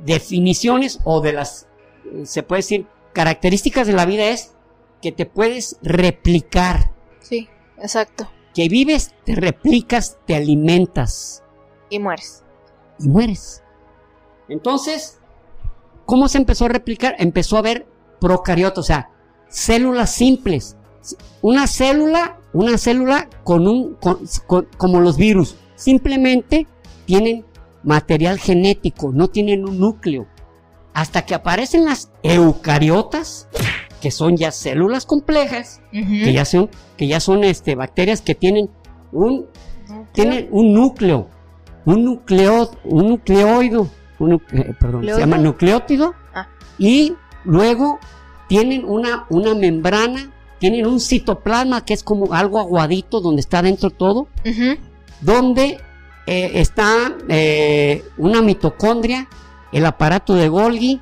[0.06, 1.68] definiciones o de las,
[2.06, 4.54] eh, se puede decir, características de la vida es
[5.02, 6.94] que te puedes replicar.
[7.20, 8.30] Sí, exacto.
[8.54, 11.42] Que vives, te replicas, te alimentas.
[11.90, 12.42] Y mueres.
[12.98, 13.62] Y mueres.
[14.48, 15.20] Entonces,
[16.06, 17.14] ¿cómo se empezó a replicar?
[17.18, 17.86] Empezó a haber
[18.20, 19.10] procariotas, o sea,
[19.48, 20.76] células simples.
[21.42, 23.96] Una célula, una célula con un,
[24.78, 26.66] como los virus, simplemente
[27.04, 27.44] tienen
[27.82, 30.26] material genético, no tienen un núcleo.
[30.94, 33.48] Hasta que aparecen las eucariotas,
[34.00, 38.70] que son ya células complejas, que ya son, que ya son este, bacterias que tienen
[39.12, 39.46] un,
[40.12, 41.28] tienen un núcleo,
[41.84, 43.08] un nucleo, un
[44.18, 46.48] nucleoide, eh, perdón, se llama nucleótido, ah.
[46.78, 47.98] y luego
[48.48, 53.90] tienen una, una membrana, tienen un citoplasma que es como algo aguadito donde está dentro
[53.90, 54.28] todo,
[55.20, 55.78] donde
[56.26, 59.28] eh, está eh, una mitocondria,
[59.72, 61.00] el aparato de Golgi,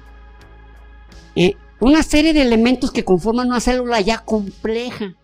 [1.81, 5.17] una serie de elementos que conforman una célula ya compleja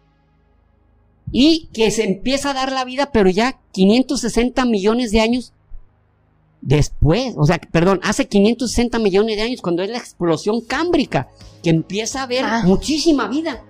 [1.30, 5.52] y que se empieza a dar la vida, pero ya 560 millones de años
[6.60, 11.28] después, o sea, perdón, hace 560 millones de años, cuando es la explosión cámbrica,
[11.62, 12.62] que empieza a haber ah.
[12.64, 13.64] muchísima vida,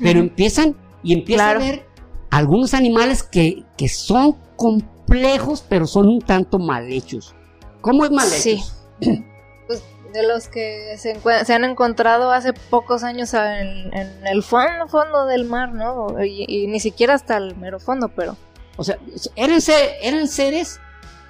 [0.00, 1.86] pero empiezan y empieza a haber
[2.30, 7.34] algunos animales que, que son complejos, pero son un tanto mal hechos.
[7.80, 8.40] ¿Cómo es mal hecho?
[8.42, 8.62] Sí.
[9.66, 13.92] pues de los que se, se, han encontrado hace pocos años en,
[14.26, 16.22] el fondo, fondo del mar, ¿no?
[16.24, 18.36] Y, ni siquiera hasta el mero fondo, pero...
[18.76, 18.98] O sea,
[19.36, 19.60] eran,
[20.02, 20.80] eran seres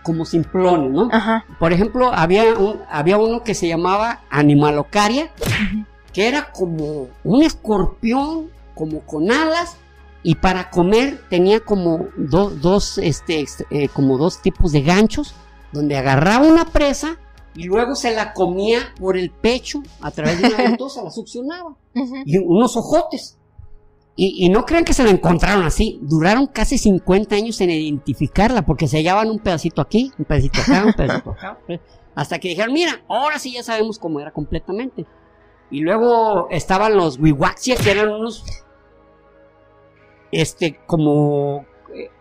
[0.02, 1.08] como simplones, ¿no?
[1.12, 1.44] Ajá.
[1.58, 5.30] Por ejemplo, había, un, había uno que se llamaba Animalocaria,
[6.12, 9.76] que era como un escorpión, como con alas,
[10.22, 15.34] y para comer tenía como dos, este, eh, como dos tipos de ganchos,
[15.72, 17.16] donde agarraba una presa
[17.54, 21.76] y luego se la comía por el pecho a través de una ventosa, la succionaba.
[22.24, 23.36] Y unos ojotes.
[24.22, 25.98] Y, no crean que se la encontraron así.
[26.02, 30.84] Duraron casi 50 años en identificarla porque se hallaban un pedacito aquí, un pedacito acá,
[30.84, 31.58] un pedacito acá.
[32.14, 35.06] Hasta que dijeron, mira, ahora sí ya sabemos cómo era completamente.
[35.70, 38.44] Y luego estaban los Wiwaxia, que eran unos.
[40.30, 41.64] Este, como.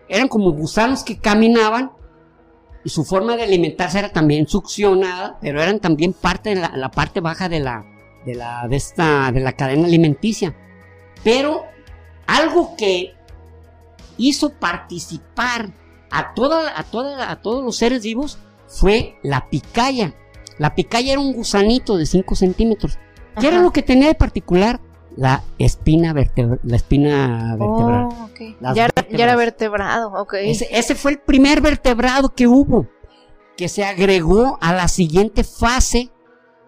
[0.07, 1.91] Eran como gusanos que caminaban.
[2.85, 6.91] Y su forma de alimentarse era también succionada, pero eran también parte de la, la
[6.91, 7.83] parte baja de la,
[8.25, 10.55] de la, de esta, de la cadena alimenticia.
[11.25, 11.65] Pero
[12.29, 13.13] algo que
[14.17, 15.71] hizo participar
[16.11, 20.13] a, toda, a, toda, a todos los seres vivos fue la picaya.
[20.57, 22.99] La picaya era un gusanito de 5 centímetros.
[23.39, 24.79] ¿Qué era lo que tenía de particular?
[25.15, 28.07] La espina, vertebra, la espina vertebral.
[28.11, 28.29] Oh,
[28.73, 30.35] ya, era, vertebrado, ok.
[30.41, 32.87] Ese, fue el primer vertebrado que hubo,
[33.57, 36.11] que se agregó a la siguiente fase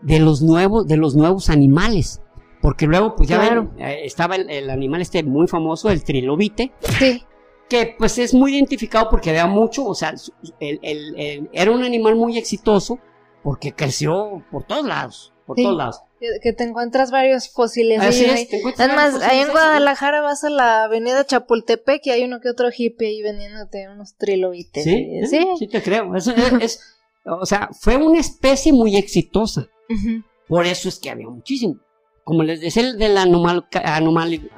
[0.02, 2.21] de los nuevos, de los nuevos animales.
[2.62, 6.72] Porque luego, pues ya ven, eh, estaba el, animal este muy famoso, el trilobite.
[7.00, 7.24] Sí.
[7.68, 10.14] Que pues es muy identificado porque había mucho, o sea,
[10.60, 13.00] era un animal muy exitoso
[13.44, 16.02] porque creció por todos lados, por todos lados.
[16.20, 18.00] Que, te encuentras varios fósiles.
[18.02, 18.48] Así es,
[18.78, 23.08] Además, ahí en Guadalajara vas a la avenida Chapultepec y hay uno que otro hippie
[23.08, 24.84] ahí vendiéndote unos trilobites.
[24.84, 26.14] Sí, sí, sí te creo.
[26.16, 26.80] es,
[27.26, 29.68] o sea, fue una especie muy exitosa.
[30.48, 31.80] Por eso es que había muchísimo
[32.24, 33.68] como les decía el del anomal,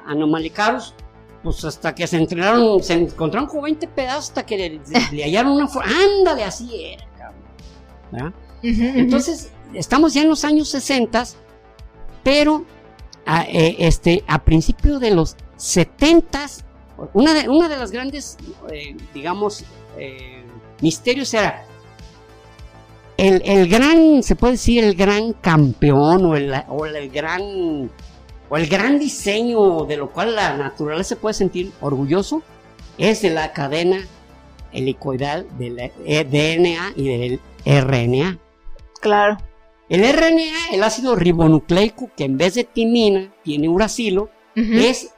[0.06, 0.94] anomalicaros,
[1.42, 4.80] pues hasta que se entrenaron, se encontraron con 20 pedazos hasta que
[5.12, 5.90] le, hallaron una forma.
[5.90, 8.34] Ándale, así era, cabrón.
[8.62, 11.24] Entonces, estamos ya en los años 60,
[12.22, 12.64] pero
[13.26, 16.46] a, eh, este, a principios de los 70,
[17.12, 18.38] una de, una de las grandes,
[18.72, 19.64] eh, digamos,
[19.98, 20.42] eh,
[20.80, 21.66] misterios era
[23.26, 26.50] el, gran, se puede decir, el gran campeón o el,
[27.10, 27.90] gran
[28.48, 32.42] o el gran diseño de lo cual la naturaleza se puede sentir orgulloso
[32.98, 34.06] es de la cadena
[34.72, 38.38] helicoidal del DNA y del RNA.
[39.00, 39.38] Claro.
[39.88, 45.14] El RNA, el ácido ribonucleico, que en vez de timina tiene uracilo, es,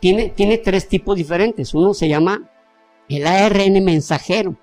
[0.00, 1.74] tiene, tiene tres tipos diferentes.
[1.74, 2.50] Uno se llama
[3.08, 4.56] el ARN mensajero.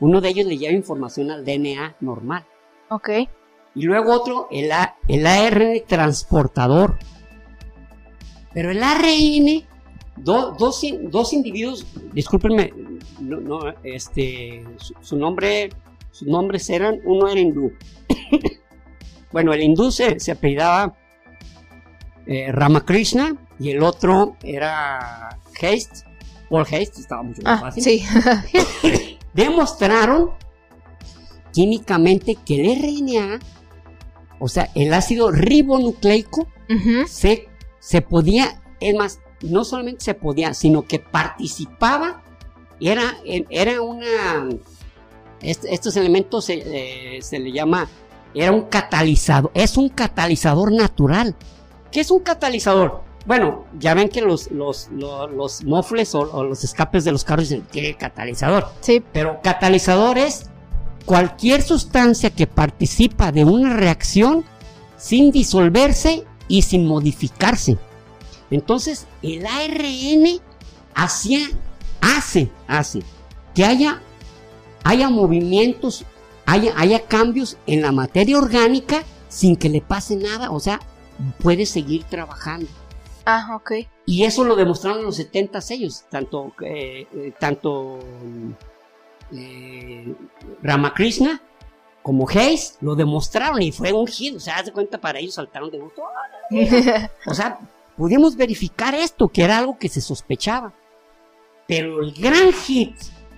[0.00, 2.44] Uno de ellos le lleva información al DNA normal.
[2.90, 3.10] Ok.
[3.74, 4.70] Y luego otro, el,
[5.08, 6.98] el ARN transportador.
[8.52, 9.64] Pero el ARN,
[10.16, 12.72] dos, dos, individuos, discúlpenme,
[13.20, 14.64] no, este,
[15.00, 15.70] su, nombre,
[16.10, 17.72] sus nombres eran, uno era hindú.
[19.32, 20.96] bueno, el hindú se, apellidaba
[22.26, 25.28] eh, Ramakrishna y el otro era
[25.60, 26.06] Haste,
[26.48, 27.82] Paul Haste, estaba mucho más ah, fácil.
[27.82, 28.04] Sí.
[29.36, 30.30] Demostraron
[31.52, 33.38] químicamente que el RNA,
[34.40, 36.48] o sea, el ácido ribonucleico,
[37.06, 42.24] se, se podía, es más, no solamente se podía, sino que participaba,
[42.80, 44.48] era, era una,
[45.40, 47.88] estos elementos se, eh, se le llama,
[48.34, 51.36] era un catalizador, es un catalizador natural.
[51.92, 53.02] ¿Qué es un catalizador?
[53.26, 57.94] Bueno, ya ven que los, los, los, mofles o, los escapes de los carros tienen
[57.94, 58.68] catalizador.
[58.80, 59.02] Sí.
[59.12, 60.48] Pero catalizador es
[61.04, 64.44] cualquier sustancia que participa de una reacción
[64.96, 67.76] sin disolverse y sin modificarse.
[68.50, 70.40] Entonces, el ARN
[70.94, 71.48] hacía,
[72.00, 73.02] hace, hace
[73.56, 74.00] que haya,
[74.84, 76.04] haya movimientos,
[76.44, 80.50] haya, haya cambios en la materia orgánica sin que le pase nada.
[80.50, 80.78] O sea,
[81.42, 82.68] puede seguir trabajando.
[83.28, 83.72] Ah, ok.
[84.06, 87.98] Y eso lo demostraron en los 70 ellos, tanto, eh, eh, tanto
[89.32, 90.14] eh,
[90.62, 91.42] Ramakrishna
[92.02, 95.34] como Hayes lo demostraron y fue un hit, o sea, haz de cuenta para ellos
[95.34, 96.04] saltaron de gusto.
[97.26, 97.58] o sea,
[97.96, 100.72] pudimos verificar esto, que era algo que se sospechaba.
[101.66, 102.94] Pero el gran hit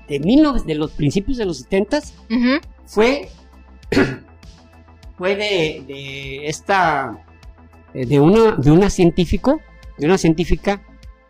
[0.07, 0.19] de,
[0.67, 2.03] de los principios de los 70
[2.85, 3.31] fue,
[5.17, 7.25] fue de, de esta,
[7.95, 9.63] de una, de una científico
[9.99, 10.81] de una científica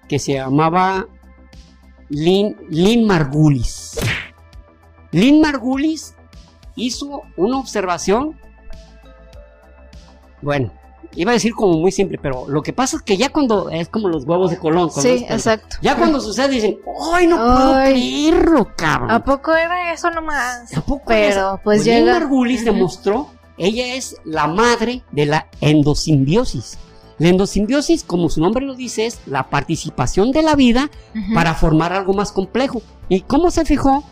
[0.08, 1.06] que se llamaba
[2.08, 3.98] Lynn, Lynn Margulis.
[5.12, 6.14] Lynn Margulis
[6.76, 8.38] hizo una observación,
[10.42, 10.72] bueno,
[11.14, 13.88] iba a decir como muy simple, pero lo que pasa es que ya cuando es
[13.88, 14.90] como los huevos de Colón.
[14.90, 15.76] Sí, exacto.
[15.82, 16.78] Ya cuando sucede dicen,
[17.12, 19.10] ¡ay, no puedo creerlo, cabrón!
[19.10, 20.76] ¿A poco era eso nomás?
[20.76, 21.98] ¿A poco Pero pues, pues llega.
[21.98, 26.78] Lynn Margulis demostró, ella es la madre de la endosimbiosis.
[27.18, 30.90] La endosimbiosis, como su nombre lo dice, es la participación de la vida
[31.34, 32.80] para formar algo más complejo.
[33.08, 34.04] ¿Y cómo se fijó?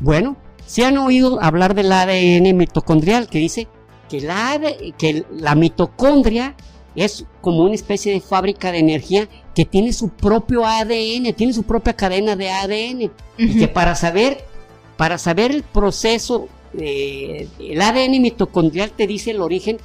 [0.00, 0.36] Bueno,
[0.66, 3.68] se han oído hablar del ADN mitocondrial, que dice
[4.08, 4.60] que la,
[4.96, 6.54] que la mitocondria
[6.96, 11.64] es como una especie de fábrica de energía que tiene su propio ADN, tiene su
[11.64, 13.10] propia cadena de ADN.
[13.36, 14.44] Y que para saber,
[14.96, 16.48] para saber el proceso,
[16.78, 19.78] eh, el ADN mitocondrial te dice el origen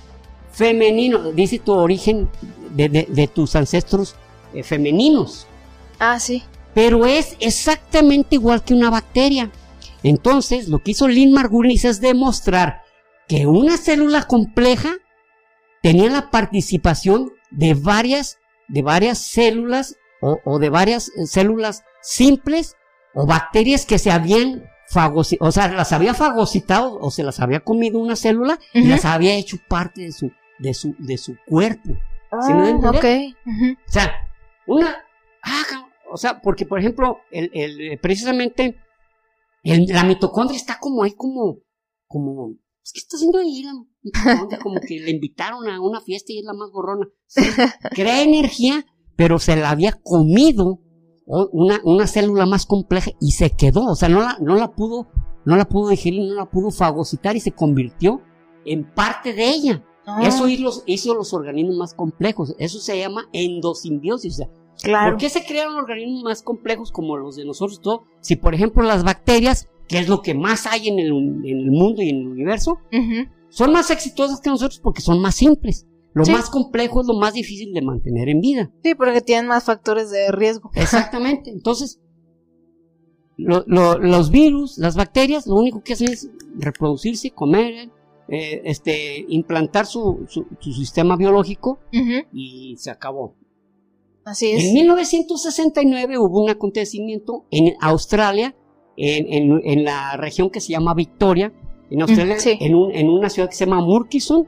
[0.52, 2.30] femenino, dice tu origen
[2.72, 4.16] de, tus ancestros
[4.54, 5.48] eh, femeninos.
[6.00, 6.44] Ah, sí.
[6.74, 9.52] Pero es exactamente igual que una bacteria.
[10.04, 12.84] Entonces, lo que hizo Lynn Margulis es demostrar
[13.28, 14.96] que una célula compleja
[15.82, 18.38] tenía la participación de varias,
[18.68, 22.76] de varias células o, de varias eh, células simples
[23.14, 27.60] o bacterias que se habían fagocitado, o sea, las había fagocitado o se las había
[27.62, 31.96] comido una célula y las había hecho parte de su, de su, de su cuerpo.
[32.32, 33.06] Ah, ok.
[33.88, 34.14] O sea,
[34.68, 34.98] una.
[35.44, 38.78] Ah, o sea, porque por ejemplo, el, el, precisamente
[39.64, 41.60] el, la mitocondria está como ahí, como.
[42.08, 42.56] como
[42.92, 44.60] ¿Qué está haciendo ahí la mitocondria?
[44.60, 47.08] Como que le invitaron a una fiesta y es la más gorrona.
[47.92, 48.86] crea energía,
[49.16, 50.80] pero se la había comido
[51.30, 53.86] una, una célula más compleja y se quedó.
[53.86, 55.08] O sea, no la, no la pudo.
[55.46, 58.22] No la pudo digerir, no la pudo fagocitar y se convirtió
[58.66, 59.84] en parte de ella.
[60.22, 62.56] Eso hizo los, organismos más complejos.
[62.58, 64.42] Eso se llama endosimbiosis.
[64.82, 65.12] claro.
[65.12, 67.80] ¿Por qué se crearon organismos más complejos como los de nosotros?
[67.82, 68.04] Todo?
[68.22, 72.10] Si, por ejemplo, las bacterias, que es lo que más hay en el, mundo y
[72.10, 72.80] en el universo,
[73.50, 75.88] son más exitosas que nosotros porque son más simples.
[76.14, 78.72] Lo más complejo es lo más difícil de mantener en vida.
[78.84, 80.72] Sí, porque tienen más factores de riesgo.
[80.76, 81.52] Exactamente.
[81.52, 82.00] Entonces,
[83.38, 87.90] los virus, las bacterias, lo único que hacen es reproducirse, comer,
[88.28, 91.80] eh, este, implantar su, su, sistema biológico
[92.34, 93.36] y se acabó.
[94.26, 94.66] Así es.
[94.66, 98.56] En 1969 hubo un acontecimiento en Australia,
[98.98, 101.54] en, en, la región que se llama Victoria,
[101.90, 104.48] en Australia, en, un, en, una ciudad que se llama Murchison.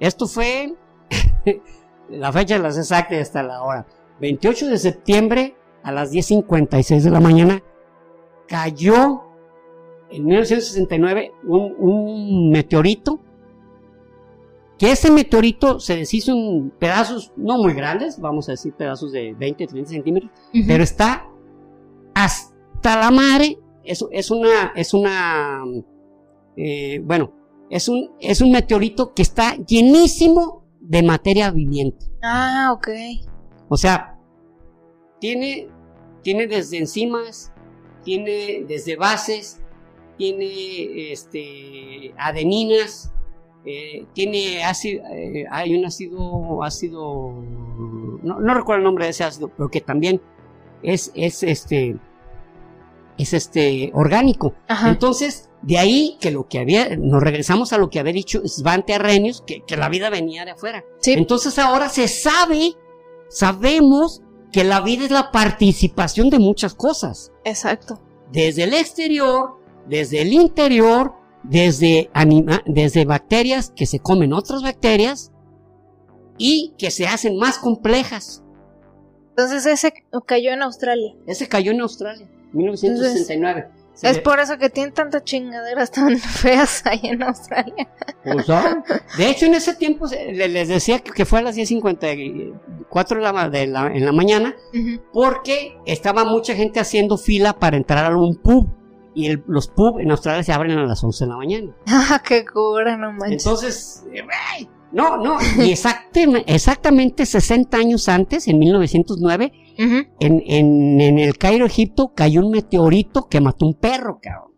[0.00, 0.74] Esto fue,
[2.08, 3.86] la fecha de las exactas hasta la hora,
[4.20, 7.62] 28 de septiembre a las 10.56 de la mañana,
[8.46, 9.22] cayó
[10.10, 13.20] en 1969 un, un meteorito
[14.80, 19.34] que ese meteorito se deshizo en pedazos no muy grandes, vamos a decir pedazos de
[19.34, 20.32] 20, 30 centímetros,
[20.66, 21.28] pero está
[22.14, 25.64] hasta la madre, es, es una, es una,
[26.56, 27.30] eh, bueno,
[27.68, 32.06] es un, es un meteorito que está llenísimo de materia viviente.
[32.22, 32.88] Ah, ok.
[33.68, 34.18] O sea,
[35.20, 35.68] tiene,
[36.22, 37.52] tiene desde enzimas,
[38.02, 39.60] tiene desde bases,
[40.16, 43.12] tiene este, adeninas,
[43.64, 47.34] eh, tiene ácido, eh, hay un ácido, ácido,
[48.22, 50.20] no, recuerdo el nombre de ese ácido, pero que también
[50.82, 51.96] es, es este,
[53.18, 54.54] es este orgánico.
[54.86, 58.94] Entonces, de ahí que lo que había, nos regresamos a lo que había dicho Svante
[58.94, 60.84] Arrhenius, que, que la vida venía de afuera.
[61.04, 62.74] Entonces ahora se sabe,
[63.28, 67.32] sabemos que la vida es la participación de muchas cosas.
[67.44, 68.00] Exacto.
[68.32, 75.32] Desde el exterior, desde el interior, desde, anima, desde bacterias que se comen otras bacterias
[76.38, 78.42] y que se hacen más complejas.
[79.30, 79.92] Entonces ese
[80.26, 81.14] cayó en Australia.
[81.26, 83.79] Ese cayó en Australia, 1969.
[84.02, 87.88] Es por eso que tienen tantas chingaderas tan feas ahí en Australia.
[88.24, 88.46] Pues,
[89.16, 94.04] de hecho, en ese tiempo les decía que fue a las 10.54 de la, en
[94.04, 94.54] la mañana,
[95.12, 98.68] porque estaba mucha gente haciendo fila para entrar a un pub
[99.14, 101.76] y los pubs en Australia se abren a las 11 de la mañana.
[102.12, 103.44] Ah, qué cura, no manches.
[103.44, 104.04] Entonces,
[104.92, 112.12] no, no, y exactamente 60 años antes, en 1909, en, en, en, el Cairo, Egipto,
[112.14, 114.50] cayó un meteorito que mató un perro, cabrón.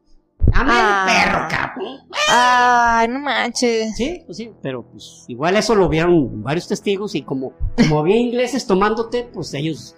[0.54, 1.98] Ah, perro, cabrón.
[2.28, 3.94] Ay, no manches.
[3.96, 8.16] Sí, pues sí, pero pues igual eso lo vieron varios testigos y como, como había
[8.16, 9.96] ingleses tomándote, pues ellos...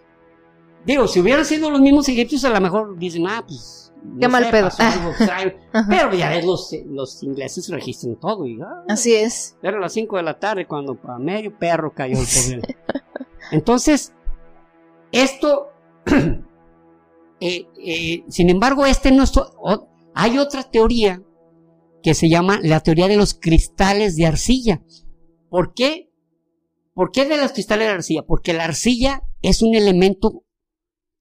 [0.84, 3.83] Digo, si hubieran sido los mismos egipcios, a lo mejor dicen, ah, pues
[4.20, 4.68] Qué mal pedo.
[5.88, 8.46] pero ya ves, los, los ingleses registran todo.
[8.46, 9.56] Y, ah, Así es.
[9.62, 12.76] Era las 5 de la tarde cuando a medio perro cayó el pobre.
[13.50, 14.12] Entonces,
[15.10, 15.68] esto,
[17.40, 19.32] eh, eh, sin embargo, este no es,
[20.14, 21.22] hay otra teoría
[22.02, 24.82] que se llama la teoría de los cristales de arcilla.
[25.48, 26.10] ¿Por qué?
[26.92, 28.22] ¿Por qué de los cristales de arcilla?
[28.22, 30.44] Porque la arcilla es un elemento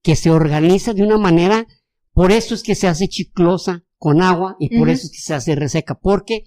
[0.03, 1.65] que se organiza de una manera
[2.13, 5.33] por eso es que se hace chiclosa con agua y por eso es que se
[5.33, 6.43] hace reseca, porque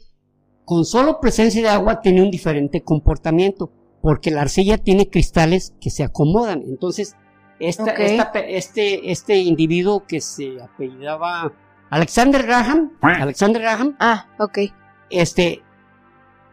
[0.64, 5.90] con solo presencia de agua tiene un diferente comportamiento, porque la arcilla tiene cristales que
[5.90, 6.62] se acomodan.
[6.66, 7.16] Entonces,
[7.58, 11.52] esta, este, este individuo que se apellidaba
[11.90, 14.58] Alexander Graham, Alexander Graham, ah, ok,
[15.10, 15.62] este,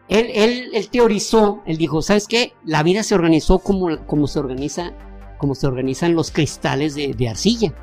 [0.08, 2.52] él, él, él teorizó, él dijo, ¿sabes qué?
[2.64, 4.92] La vida se organizó como, como se organiza,
[5.38, 7.74] como se organizan los cristales de, de arcilla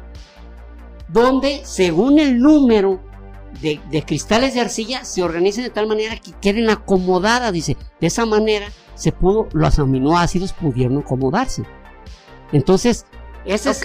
[1.11, 3.01] donde según el número
[3.61, 7.77] de, cristales de arcilla se organizan de tal manera que queden acomodadas, dice.
[7.99, 11.63] De esa manera se pudo, los aminoácidos pudieron acomodarse.
[12.51, 13.05] Entonces,
[13.45, 13.83] esa es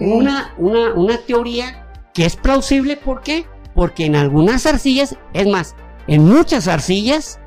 [0.00, 3.46] Una, una, una teoría que es plausible, ¿por qué?
[3.74, 5.74] Porque en algunas arcillas, es más,
[6.06, 7.40] en muchas arcillas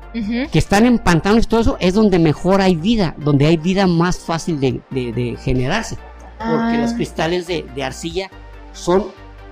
[0.50, 3.86] que están en pantanos y todo eso, es donde mejor hay vida, donde hay vida
[3.86, 5.96] más fácil de, generarse.
[6.38, 6.78] Porque ah.
[6.80, 8.30] los cristales de, de arcilla
[8.78, 9.06] son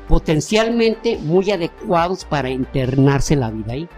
[0.09, 3.89] potencialmente muy adecuados para internarse la vida ahí.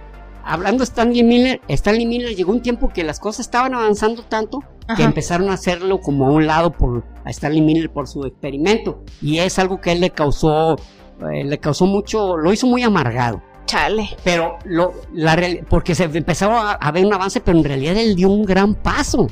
[0.44, 4.60] Hablando de Stanley Miller, Stanley Miller llegó un tiempo que las cosas estaban avanzando tanto
[4.96, 9.02] que empezaron a hacerlo como a un lado por a Stanley Miller por su experimento
[9.20, 10.76] y es algo que él le causó
[11.20, 13.42] eh, le causó mucho, lo hizo muy amargado.
[13.66, 14.08] Chale.
[14.24, 15.36] Pero lo, la
[15.68, 19.26] porque se empezaba a, ver un avance, pero en realidad él dio un gran paso.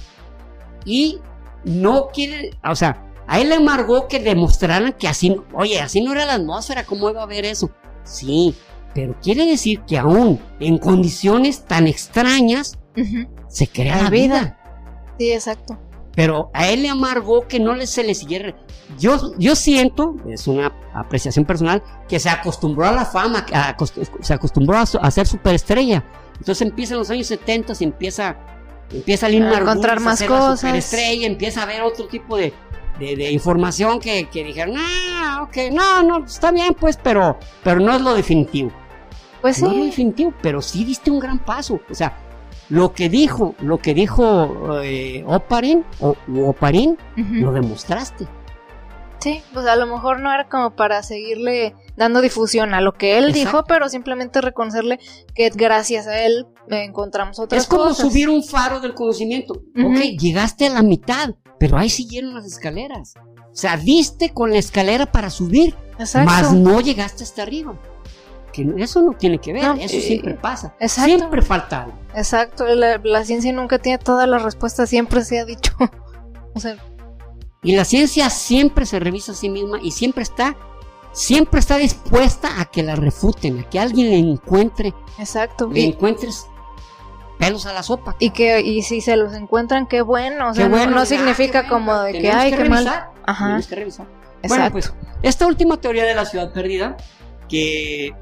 [0.84, 1.20] Y
[1.64, 6.12] no quiere, o sea, a él le amargó que demostraran que así, oye, así no
[6.12, 7.70] era la atmósfera, ¿cómo iba a haber eso?
[8.04, 8.54] Sí,
[8.94, 12.78] pero quiere decir que aún en condiciones tan extrañas
[13.48, 14.58] se crea la vida.
[15.18, 15.78] Sí, exacto.
[16.14, 18.54] Pero a él le amargó que no le, se le siguiera.
[18.98, 23.44] Yo, yo siento, es una apreciación personal, que se acostumbró a la fama,
[24.22, 26.02] se acostumbró a, ser superestrella.
[26.38, 28.36] Entonces empieza en los años 70 y empieza,
[28.90, 30.60] empieza a, a encontrar más cosas.
[30.60, 32.54] superestrella, empieza a ver otro tipo de,
[32.98, 37.94] de, información que, que, dijeron, ah, ok, no, no, está bien, pues, pero, pero no
[37.94, 38.70] es lo definitivo.
[39.40, 41.80] Pues no es lo definitivo, pero sí diste un gran paso.
[41.90, 42.16] O sea,
[42.68, 46.16] lo que dijo, lo que dijo eh, Oparin, o,
[46.46, 48.26] Oparin, lo demostraste.
[49.18, 53.18] Sí, pues a lo mejor no era como para seguirle dando difusión a lo que
[53.18, 54.98] él dijo, pero simplemente reconocerle
[55.34, 57.92] que gracias a él encontramos otras cosas.
[57.92, 59.54] Es como subir un faro del conocimiento.
[59.54, 63.14] Ok, llegaste a la mitad, pero ahí siguieron las escaleras.
[63.52, 66.30] O sea, diste con la escalera para subir, Exacto.
[66.30, 67.78] mas no llegaste hasta arriba.
[68.44, 70.74] porque eso no tiene que ver, No, eso eh, siempre pasa.
[70.80, 71.16] exacto.
[71.16, 71.98] Siempre falta algo.
[72.14, 75.72] Exacto, la, la ciencia nunca tiene todas las respuestas, siempre se ha dicho.
[76.54, 76.76] o sea,
[77.62, 80.54] Y la ciencia siempre se revisa a sí misma y siempre está,
[81.12, 85.68] siempre está dispuesta a que la refuten, a que alguien le encuentre, exacto.
[85.72, 86.46] le encuentres
[87.38, 88.16] pelos a la sopa.
[88.18, 90.50] y que y si se los encuentran, qué bueno.
[90.50, 92.84] O sea, Qué no- bueno, no, significa qué como de que, tenemos ay, que mal.
[92.84, 93.44] revisar, Ajá.
[93.44, 94.06] tenemos que revisar.
[94.42, 94.48] Exacto.
[94.48, 96.96] Bueno, pues esta última teoría de la ciudad perdida,
[97.48, 98.12] que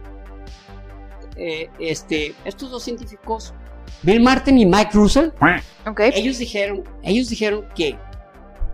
[1.36, 3.52] eh, este, estos dos científicos,
[4.02, 5.30] Bill Martin y Mike Russell,
[6.14, 7.98] ellos dijeron, ellos dijeron que,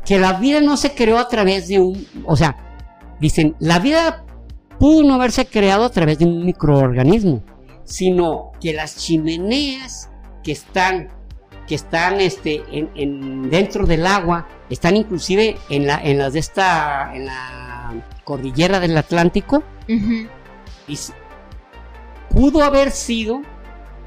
[0.05, 2.57] que la vida no se creó a través de un, o sea,
[3.21, 4.25] dicen, la vida
[4.79, 7.43] pudo no haberse creado a través de un microorganismo,
[7.85, 10.10] sino que las chimeneas
[10.43, 11.09] que están,
[11.67, 16.39] que están este, en, en- dentro del agua, están inclusive en, la, en las de
[16.41, 17.93] esta, en la
[18.25, 19.63] cordillera del Atlántico,
[20.89, 20.97] y
[22.31, 23.43] pudo haber sido,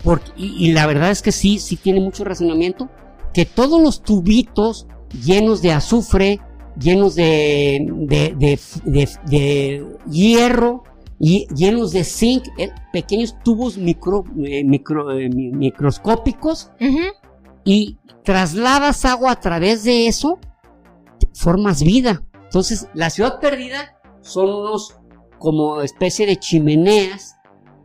[0.03, 2.89] porque, y, y la verdad es que sí, sí tiene mucho razonamiento,
[3.33, 4.87] que todos los tubitos
[5.23, 6.39] llenos de azufre,
[6.79, 7.85] llenos de-
[8.87, 10.83] de- de hierro,
[11.19, 16.71] y llenos de zinc, eh, pequeños tubos micro, eh, micro- eh, mi- microscópicos,
[17.65, 20.39] y trasladas agua a través de eso,
[21.33, 22.23] formas vida.
[22.43, 24.95] Entonces, la ciudad perdida son unos
[25.39, 27.35] como especie de chimeneas,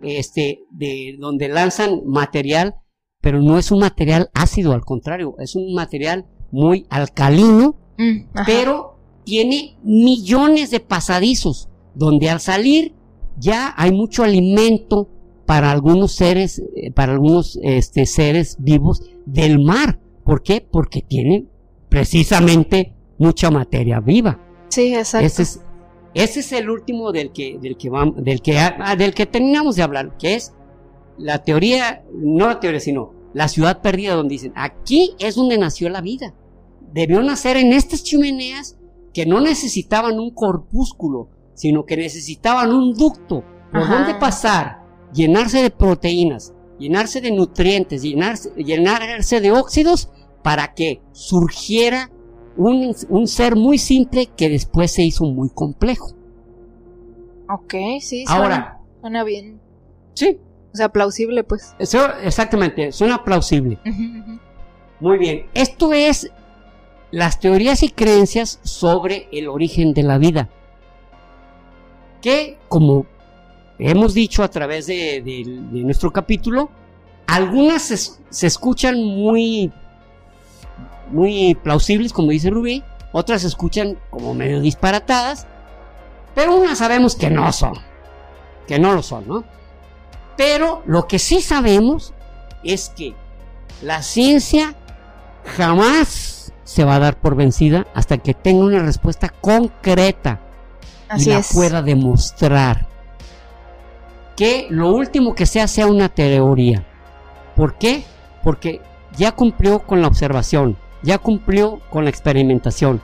[0.03, 2.75] este, de donde lanzan material,
[3.21, 8.97] pero no es un material ácido, al contrario, es un material muy alcalino, Mm, pero
[9.25, 12.95] tiene millones de pasadizos, donde al salir
[13.39, 15.09] ya hay mucho alimento
[15.47, 19.99] para algunos seres, eh, para algunos este, seres vivos del mar.
[20.25, 20.61] ¿Por qué?
[20.61, 21.47] Porque tiene
[21.89, 24.41] precisamente mucha materia viva.
[24.69, 25.27] Sí, exacto.
[25.27, 25.61] Ese es,
[26.15, 29.77] ese es el último del que, del que vamos, del que, ah, del que terminamos
[29.77, 30.53] de hablar, que es
[31.17, 35.89] la teoría, no la teoría, sino la ciudad perdida, donde dicen, aquí es donde nació
[35.89, 36.35] la vida.
[36.93, 38.77] Debió nacer en estas chimeneas
[39.13, 41.29] que no necesitaban un corpúsculo,
[41.59, 43.43] sino que necesitaban un ducto
[43.73, 43.95] por Ajá.
[43.99, 44.81] donde pasar,
[45.13, 50.09] llenarse de proteínas, llenarse de nutrientes, llenarse, llenarse de óxidos,
[50.45, 52.11] para que surgiera
[52.57, 56.13] un, un ser muy simple que después se hizo muy complejo.
[57.51, 59.61] Ok, sí, suena, Ahora, suena bien.
[60.15, 60.39] sí,
[60.73, 61.75] O sea, plausible, pues.
[61.81, 63.79] eso exactamente, suena plausible.
[65.01, 66.31] Muy bien, esto es
[67.11, 70.51] las teorías y creencias sobre el origen de la vida.
[72.21, 73.07] Que, como
[73.79, 75.23] hemos dicho a través de,
[75.71, 76.71] nuestro capítulo,
[77.27, 77.97] algunas se,
[78.31, 79.73] se escuchan muy,
[81.11, 85.47] muy plausibles, como dice Rubí, otras se escuchan como medio disparatadas,
[86.35, 87.75] pero unas sabemos que no son,
[88.67, 89.45] que no lo son, ¿no?
[90.37, 92.15] Pero lo que sí sabemos
[92.63, 93.15] es que
[93.83, 94.75] la ciencia
[95.57, 100.41] jamás se va a dar por vencida hasta que tenga una respuesta concreta
[101.09, 101.53] Así y la es.
[101.53, 102.87] pueda demostrar.
[104.37, 106.85] Que lo último que sea sea una teoría.
[107.57, 108.05] ¿Por qué?
[108.45, 108.81] Porque
[109.17, 113.01] ya cumplió con la observación, ya cumplió con la experimentación,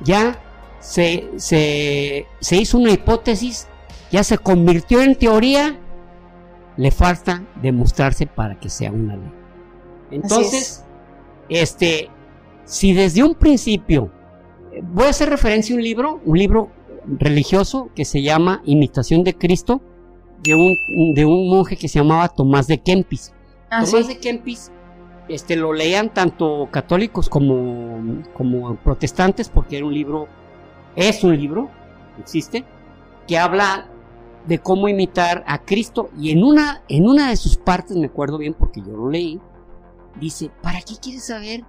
[0.00, 0.38] ya
[0.80, 3.68] se, se, se hizo una hipótesis,
[4.10, 5.78] ya se convirtió en teoría,
[6.76, 9.32] le falta demostrarse para que sea una ley.
[10.10, 10.84] Entonces,
[11.48, 12.10] este,
[12.64, 14.10] si desde un principio,
[14.72, 16.70] eh, voy a hacer referencia a un libro, un libro
[17.06, 19.80] religioso que se llama Imitación de Cristo,
[20.42, 23.32] de un, de un monje que se llamaba Tomás de Kempis.
[23.70, 24.14] Ah, Tomás sí.
[24.14, 24.70] de Kempis,
[25.28, 30.28] este, lo leían tanto católicos como, como protestantes, porque era un libro,
[30.96, 31.70] es un libro,
[32.18, 32.64] existe,
[33.26, 33.88] que habla
[34.46, 38.38] de cómo imitar a Cristo, y en una, en una de sus partes, me acuerdo
[38.38, 39.40] bien porque yo lo leí,
[40.18, 41.64] dice, ¿para qué quieres saber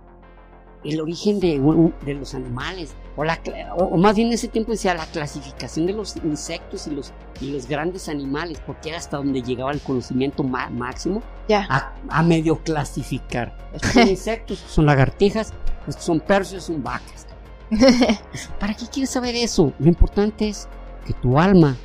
[0.84, 1.59] el origen de,
[2.05, 2.95] de los animales?
[3.16, 6.16] O, la, cla- o, o más bien en ese tiempo decía la clasificación de los
[6.18, 11.22] insectos y los, y los grandes animales, porque era hasta donde llegaba el conocimiento máximo
[11.47, 11.68] Ya.
[11.70, 13.55] a, a medio clasificar.
[13.74, 15.53] Estos son insectos, estos son lagartijas,
[15.88, 17.28] estos son perros, son vacas.
[18.59, 19.74] ¿Para qué quieres saber eso?
[19.80, 20.68] Lo importante es
[21.05, 21.76] que tu alma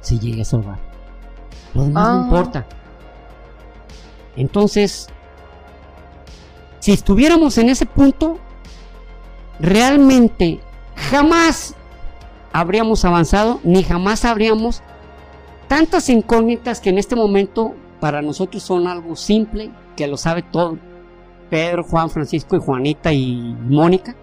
[0.00, 0.78] se llegue a salvar.
[1.74, 2.12] Lo demás Ah.
[2.14, 2.66] no importa.
[4.36, 5.08] Entonces,
[6.80, 8.38] si estuviéramos en ese punto,
[9.60, 10.60] realmente
[10.94, 11.74] jamás
[12.52, 14.82] habríamos avanzado, ni jamás habríamos
[15.68, 20.78] tantas incógnitas que en este momento para nosotros son algo simple, que lo sabe todo.
[21.50, 24.16] Pedro, Juan, Francisco y Juanita y Mónica.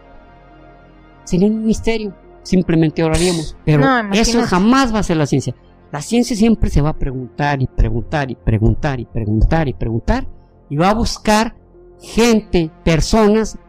[1.23, 2.13] Sería un misterio.
[2.43, 3.55] Simplemente oraríamos.
[3.63, 5.55] Pero No, eso jamás va a ser la ciencia.
[5.91, 10.27] La ciencia siempre se va a preguntar y preguntar y preguntar y preguntar y preguntar
[10.69, 11.55] y va a buscar
[12.01, 13.59] gente, personas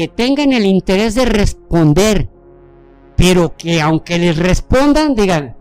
[0.00, 2.30] que tengan el interés de responder,
[3.18, 5.58] pero que aunque les respondan digan,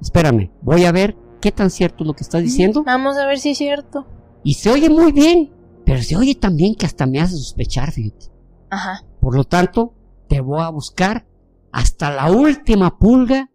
[0.00, 2.84] espérame, voy a ver qué tan cierto es lo que estás diciendo.
[2.84, 4.06] Vamos a ver si es cierto.
[4.44, 5.52] Y se oye muy bien,
[5.84, 8.26] pero se oye también que hasta me hace sospechar, fíjate.
[8.70, 9.04] Ajá.
[9.20, 9.92] Por lo tanto,
[10.28, 11.26] te voy a buscar
[11.72, 13.50] hasta la última pulga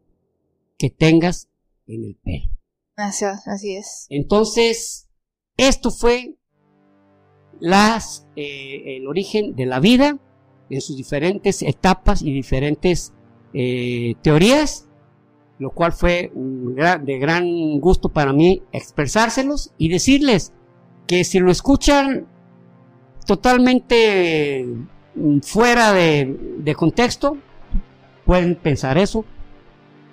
[0.78, 1.48] que tengas
[1.88, 2.52] en el pelo.
[2.98, 4.06] Así, así es.
[4.10, 5.08] Entonces,
[5.56, 6.38] esto fue
[7.62, 10.18] las, eh, el origen de la vida
[10.70, 13.14] en sus diferentes etapas y diferentes
[13.54, 14.88] eh, teorías,
[15.60, 20.52] lo cual fue de gran gusto para mí expresárselos y decirles
[21.08, 22.28] que si lo escuchan
[23.26, 24.66] totalmente
[25.16, 27.38] mm, fuera de, contexto,
[28.26, 29.26] pueden pensar eso,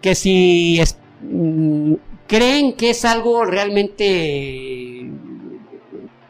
[0.00, 0.80] que si
[1.22, 1.94] mm,
[2.26, 5.01] creen que es algo realmente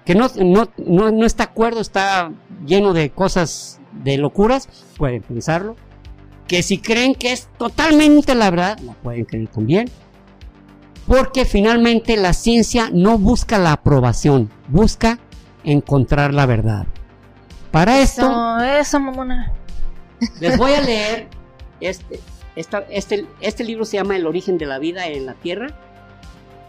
[0.04, 2.32] que no, no, no, no está acuerdo, está
[2.66, 5.76] lleno de cosas de locuras, pueden pensarlo.
[6.48, 9.88] Que si creen que es totalmente la verdad, la pueden creer también.
[11.06, 15.18] Porque finalmente la ciencia no busca la aprobación, busca
[15.64, 16.86] encontrar la verdad.
[17.70, 19.52] Para esto, Eso, eso, mamona.
[20.40, 21.28] les voy a leer
[21.80, 22.20] este,
[22.54, 25.68] esta- este, este libro se llama El origen de la vida en la Tierra.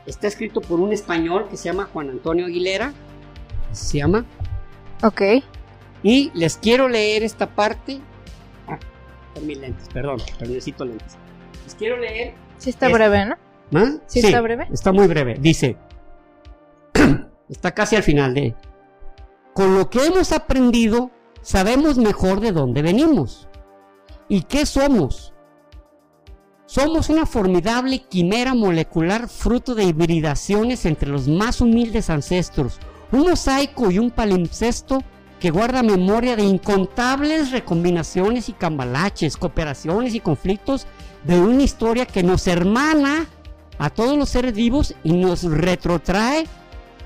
[0.06, 2.94] Está escrito por un español que se llama Juan Antonio Aguilera.
[3.74, 4.26] Se llama.
[5.04, 5.22] Ok.
[6.04, 8.00] Y les quiero leer esta parte.
[8.68, 8.78] Ah,
[9.34, 11.18] con mis lentes, perdón, necesito lentes.
[11.66, 12.34] Les quiero leer.
[12.58, 13.36] Sí está Es- breve, ¿no?
[13.76, 13.92] ¿Ah?
[14.08, 14.68] ¿Sí está breve?
[14.72, 15.36] Está muy breve.
[15.40, 15.78] Dice,
[17.50, 18.56] está casi al final de...
[19.54, 21.12] Con lo que hemos aprendido,
[21.42, 23.48] sabemos mejor de dónde venimos.
[24.30, 25.34] ¿Y qué somos?
[26.66, 32.80] Somos una formidable quimera molecular fruto de hibridaciones entre los más humildes ancestros,
[33.14, 35.04] un mosaico y un palimpsesto
[35.40, 40.88] que guarda memoria de incontables recombinaciones y cambalaches, cooperaciones y conflictos
[41.24, 43.28] de una historia que nos hermana
[43.78, 46.46] a todos los seres vivos y nos retrotrae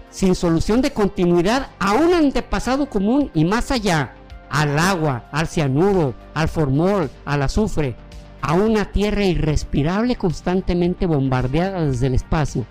[0.09, 4.13] sin solución de continuidad a un antepasado común y más allá,
[4.49, 7.95] al agua, al cianuro, al formol, al azufre,
[8.41, 12.65] a una tierra irrespirable constantemente bombardeada desde el espacio.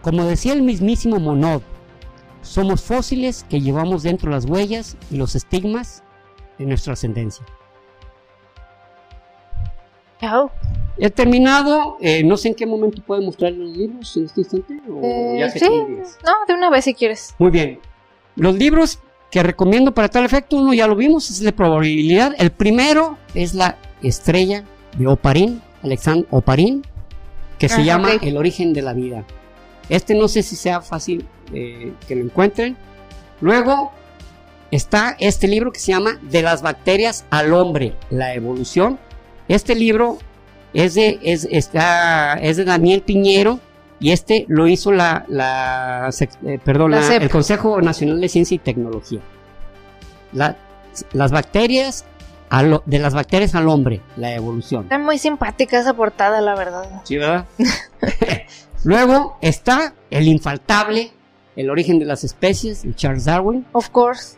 [0.00, 1.62] Como decía el mismísimo Monod,
[2.48, 6.02] somos fósiles que llevamos dentro las huellas y los estigmas
[6.58, 7.44] de nuestra ascendencia.
[10.20, 10.50] Chao.
[10.98, 14.80] He terminado, eh, no sé en qué momento puedo mostrar los libros en este instante.
[14.90, 15.66] O Eh, ya que sí.
[15.68, 17.34] No, de una vez si quieres.
[17.38, 17.78] Muy bien.
[18.34, 18.98] Los libros
[19.30, 22.34] que recomiendo para tal efecto, uno ya lo vimos, es de probabilidad.
[22.38, 24.64] El primero es La estrella
[24.96, 26.82] de Oparín, Alexandre Oparín,
[27.58, 28.08] que se Ajá, llama.
[28.20, 29.24] El origen de la vida.
[29.88, 32.76] Este no sé si sea fácil eh, que lo encuentren.
[33.40, 33.92] Luego
[34.70, 38.98] está este libro que se llama De las bacterias al hombre, la evolución.
[39.48, 40.18] Este libro
[40.74, 43.60] es de, es, está, es de Daniel Piñero
[44.00, 45.24] y este lo hizo la,
[46.44, 49.20] eh, perdón, La el Consejo Nacional de Ciencia y Tecnología.
[50.32, 50.56] La-
[51.12, 52.04] las bacterias,
[52.86, 54.82] de las bacterias al hombre, la evolución.
[54.84, 57.02] Está muy simpática esa portada, la verdad.
[57.04, 57.46] Sí, ¿verdad?
[58.84, 61.10] Luego está el infaltable,
[61.56, 63.66] el origen de las especies, de Charles Darwin.
[63.72, 64.36] Of course.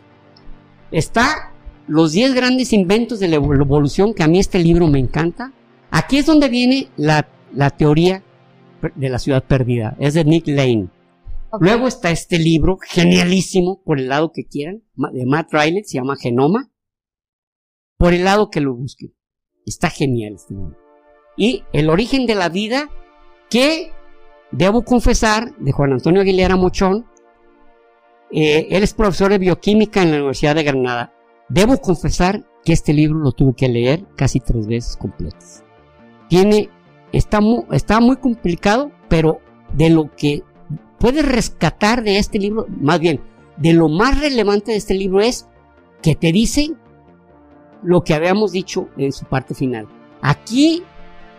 [0.91, 1.53] Está
[1.87, 5.51] los 10 grandes inventos de la evol- evolución, que a mí este libro me encanta.
[5.91, 8.23] Aquí es donde viene la, la teoría
[8.95, 10.89] de la ciudad perdida, es de Nick Lane.
[11.59, 16.15] Luego está este libro, genialísimo, por el lado que quieran, de Matt Riley, se llama
[16.15, 16.71] Genoma.
[17.97, 19.13] Por el lado que lo busquen.
[19.65, 20.77] Está genial este libro.
[21.37, 22.89] Y El origen de la vida,
[23.49, 23.91] que
[24.51, 27.05] debo confesar, de Juan Antonio Aguilera Mochón,
[28.31, 31.13] eh, él es profesor de bioquímica en la Universidad de Granada.
[31.49, 35.63] Debo confesar que este libro lo tuve que leer casi tres veces completas.
[36.29, 36.69] Tiene,
[37.11, 39.39] está, mu- está muy complicado, pero
[39.73, 40.43] de lo que
[40.99, 43.19] puedes rescatar de este libro, más bien,
[43.57, 45.47] de lo más relevante de este libro es
[46.01, 46.71] que te dice
[47.83, 49.87] lo que habíamos dicho en su parte final.
[50.21, 50.83] Aquí,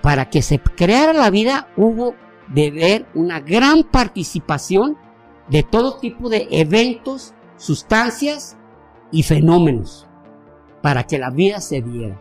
[0.02, 2.14] para que se creara la vida, hubo
[2.54, 4.96] de ver una gran participación
[5.48, 8.56] de todo tipo de eventos, sustancias
[9.10, 10.06] y fenómenos
[10.82, 12.18] para que la vida se diera.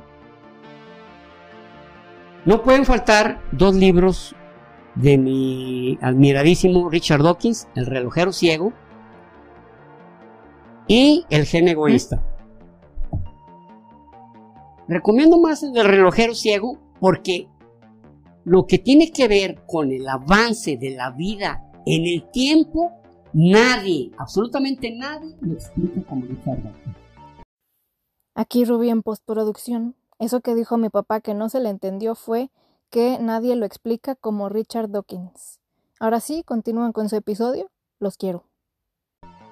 [2.45, 4.35] No pueden faltar dos libros
[4.95, 8.73] de mi admiradísimo Richard Dawkins, El relojero ciego
[10.87, 12.23] y El gen egoísta.
[14.87, 17.47] Recomiendo más el del relojero ciego porque
[18.43, 22.91] lo que tiene que ver con el avance de la vida en el tiempo,
[23.33, 26.95] nadie, absolutamente nadie, lo explica como Richard Dawkins.
[28.35, 32.49] Aquí Rubí en postproducción, eso que dijo mi papá que no se le entendió fue
[32.89, 35.59] que nadie lo explica como Richard Dawkins.
[35.99, 37.69] Ahora sí, continúan con su episodio,
[37.99, 38.43] los quiero.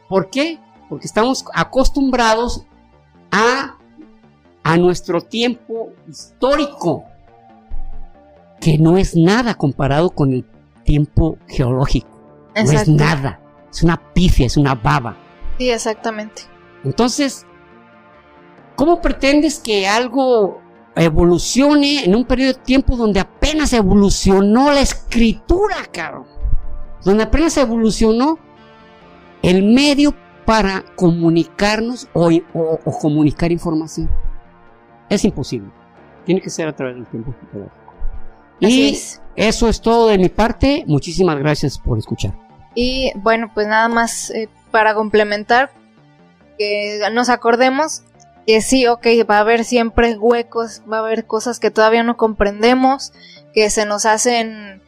[0.08, 0.60] ¿Por qué?
[0.90, 2.66] Porque estamos acostumbrados
[3.32, 3.78] a,
[4.64, 7.06] a nuestro tiempo histórico,
[8.62, 10.46] que no es nada comparado con el
[10.84, 12.08] tiempo geológico.
[12.56, 13.40] No es nada.
[13.72, 15.16] Es una pifia, es una baba.
[15.58, 16.42] Sí, exactamente.
[16.84, 17.46] Entonces,
[18.76, 20.60] ¿cómo pretendes que algo
[20.96, 26.26] evolucione en un periodo de tiempo donde apenas evolucionó la escritura, cabrón?
[27.04, 28.38] Donde apenas evolucionó
[29.42, 30.14] el medio
[30.46, 34.10] para comunicarnos o, o- o comunicar información.
[35.10, 35.70] Es imposible.
[36.26, 37.79] Tiene que ser a través del tiempo geológico.
[38.62, 39.22] Así Y es.
[39.36, 40.84] eso es todo de mi parte.
[40.88, 42.34] Muchísimas gracias por escuchar.
[42.76, 45.72] Y bueno, pues nada más eh, para complementar,
[46.58, 48.04] que nos acordemos
[48.46, 52.18] que sí, ok, va a haber siempre huecos, va a haber cosas que todavía no
[52.18, 53.14] comprendemos,
[53.54, 54.82] que se nos hacen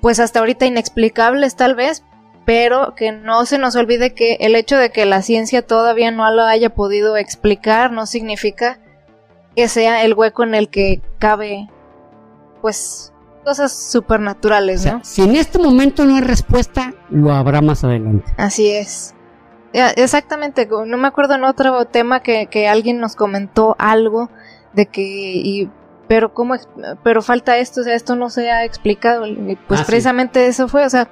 [0.00, 2.04] pues hasta ahorita inexplicables tal vez,
[2.44, 6.30] pero que no se nos olvide que el hecho de que la ciencia todavía no
[6.32, 8.80] lo haya podido explicar no significa
[9.54, 11.68] que sea el hueco en el que cabe
[12.60, 13.12] pues
[13.44, 15.00] cosas O supernaturales, sea, ¿no?
[15.04, 18.30] si en este momento no hay respuesta, lo habrá más adelante.
[18.36, 19.14] Así es.
[19.72, 24.28] Exactamente, no me acuerdo en otro tema que, que alguien nos comentó algo
[24.72, 25.70] de que, y,
[26.08, 26.56] pero cómo,
[27.04, 29.90] pero falta esto, o sea, esto no se ha explicado, y pues Ah, sí.
[29.90, 31.08] precisamente eso fue, o sea,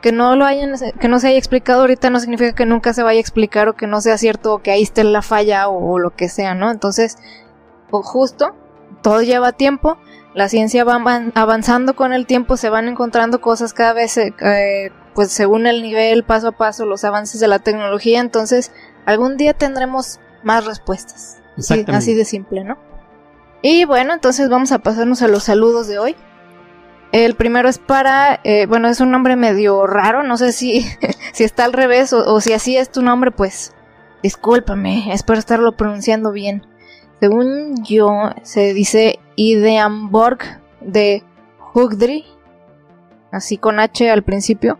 [0.00, 3.02] que no lo hayan, que no se haya explicado ahorita no significa que nunca se
[3.02, 5.92] vaya a explicar o que no sea cierto o que ahí esté la falla o,
[5.92, 6.70] o lo que sea, ¿no?
[6.70, 7.18] Entonces,
[7.90, 8.54] pues, justo,
[9.02, 9.98] todo lleva tiempo,
[10.34, 14.34] la ciencia va avan- avanzando con el tiempo, se van encontrando cosas cada vez, eh,
[14.40, 18.70] eh, pues según el nivel, paso a paso, los avances de la tecnología, entonces
[19.06, 21.38] algún día tendremos más respuestas.
[21.58, 22.78] Sí, así de simple, ¿no?
[23.62, 26.14] Y bueno, entonces vamos a pasarnos a los saludos de hoy.
[27.10, 30.86] El primero es para, eh, bueno, es un nombre medio raro, no sé si,
[31.32, 33.72] si está al revés o, o si así es tu nombre, pues
[34.22, 36.64] discúlpame, espero estarlo pronunciando bien.
[37.20, 41.24] Según yo, se dice Ideamborg de
[41.74, 42.24] Hugdri,
[43.32, 44.78] así con H al principio.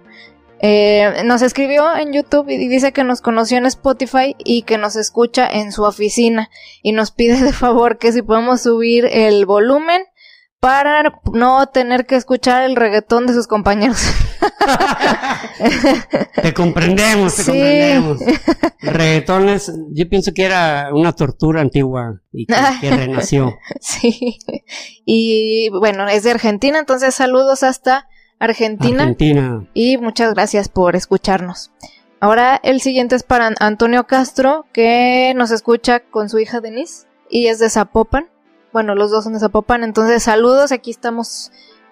[0.60, 4.96] Eh, nos escribió en YouTube y dice que nos conoció en Spotify y que nos
[4.96, 6.50] escucha en su oficina
[6.82, 10.02] y nos pide de favor que si podemos subir el volumen
[10.58, 14.02] para no tener que escuchar el reggaetón de sus compañeros.
[16.42, 17.50] te comprendemos, te Sí.
[17.50, 18.20] comprendemos.
[18.80, 23.56] El reggaetón es, yo pienso que era una tortura antigua y que, que renació.
[23.80, 24.38] sí.
[25.04, 28.08] Y bueno, es de Argentina, entonces saludos hasta
[28.38, 29.02] Argentina.
[29.02, 29.66] Argentina.
[29.74, 31.70] y muchas gracias por escucharnos.
[32.20, 37.46] Ahora el siguiente es para Antonio Castro, que nos escucha con su hija Denise y
[37.46, 38.28] es de Zapopan.
[38.72, 41.50] Bueno, los dos son de Zapopan, entonces saludos, aquí estamos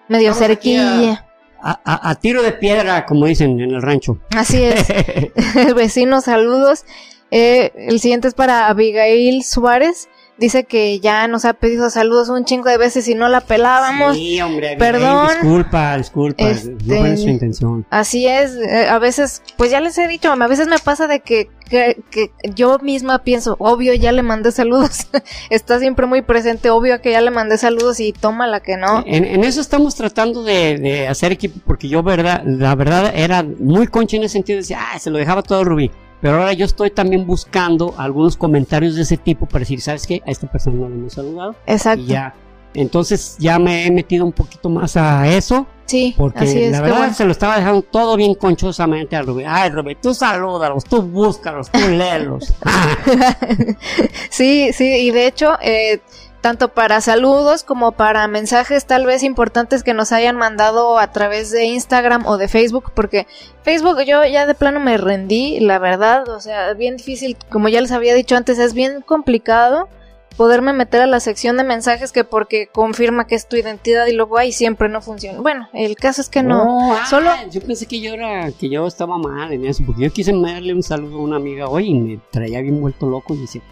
[0.09, 1.26] medio Estamos aquí cerquilla.
[1.61, 4.19] A, a- a tiro de piedra, como dicen en el rancho.
[4.35, 4.87] Así es,
[5.75, 6.85] vecinos, saludos.
[7.31, 10.07] Eh, el siguiente es para Abigail Suárez,
[10.37, 14.15] dice que ya nos ha pedido saludos un chingo de veces y no la pelábamos.
[14.15, 14.75] Sí, hombre.
[14.77, 15.27] Perdón.
[15.41, 16.43] Disculpa, disculpa.
[16.49, 17.85] Este- No fue su intención.
[17.89, 21.19] Así es, eh, a veces, pues ya les he dicho, a veces me pasa de
[21.21, 25.07] que, que, que yo misma pienso, obvio ya le mandé saludos,
[25.49, 29.03] está siempre muy presente, obvio que ya le mandé saludos y toma la que no.
[29.05, 33.43] En, en eso estamos tratando de, de hacer equipo, porque yo, verdad, la verdad, era
[33.43, 34.57] muy concha en ese sentido.
[34.59, 35.91] Decía, ah, se lo dejaba todo Rubí.
[36.21, 40.21] Pero ahora yo estoy también buscando algunos comentarios de ese tipo para decir, ¿sabes qué?
[40.25, 41.55] A esta persona no le hemos saludado.
[41.65, 42.03] Exacto.
[42.03, 42.33] Y ya.
[42.73, 46.71] Entonces ya me he metido un poquito más a eso, Sí, porque así es.
[46.73, 47.13] la verdad bueno.
[47.13, 49.45] se lo estaba dejando todo bien conchosamente a Rubí.
[49.47, 52.53] Ay, Rubí, tú salúdalos, tú búscalos, tú léelos.
[54.29, 56.01] sí, sí, y de hecho, eh,
[56.41, 61.51] tanto para saludos como para mensajes tal vez importantes que nos hayan mandado a través
[61.51, 63.27] de Instagram o de Facebook, porque
[63.63, 67.81] Facebook yo ya de plano me rendí, la verdad, o sea, bien difícil, como ya
[67.81, 69.89] les había dicho antes, es bien complicado
[70.37, 74.13] poderme meter a la sección de mensajes que porque confirma que es tu identidad y
[74.13, 75.41] luego ahí siempre no funciona.
[75.41, 76.93] Bueno, el caso es que no.
[76.93, 80.11] ah, solo- Yo pensé que yo era, que yo estaba mal en eso, porque yo
[80.13, 83.37] quise darle un saludo a una amiga hoy y me traía bien vuelto loco y
[83.41, 83.63] decía,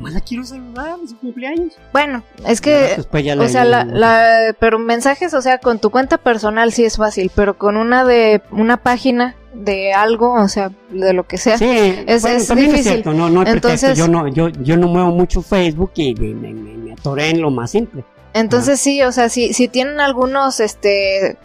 [0.00, 1.74] más la quiero saludar en su cumpleaños.
[1.92, 5.90] Bueno, es que Después ya O sea, la, la- pero mensajes, o sea, con tu
[5.90, 10.70] cuenta personal sí es fácil, pero con una de una página de algo, o sea,
[10.90, 11.58] de lo que sea.
[11.58, 11.66] Sí,
[12.06, 12.92] es- bueno, es también difícil.
[12.92, 13.46] es cierto, no, no.
[13.46, 17.50] Entonces- Yo no, yo, yo no muevo mucho Facebook y me, me- atoré en lo
[17.50, 18.04] más simple.
[18.34, 21.36] Entonces sí, o sea, si, si tienen algunos, este,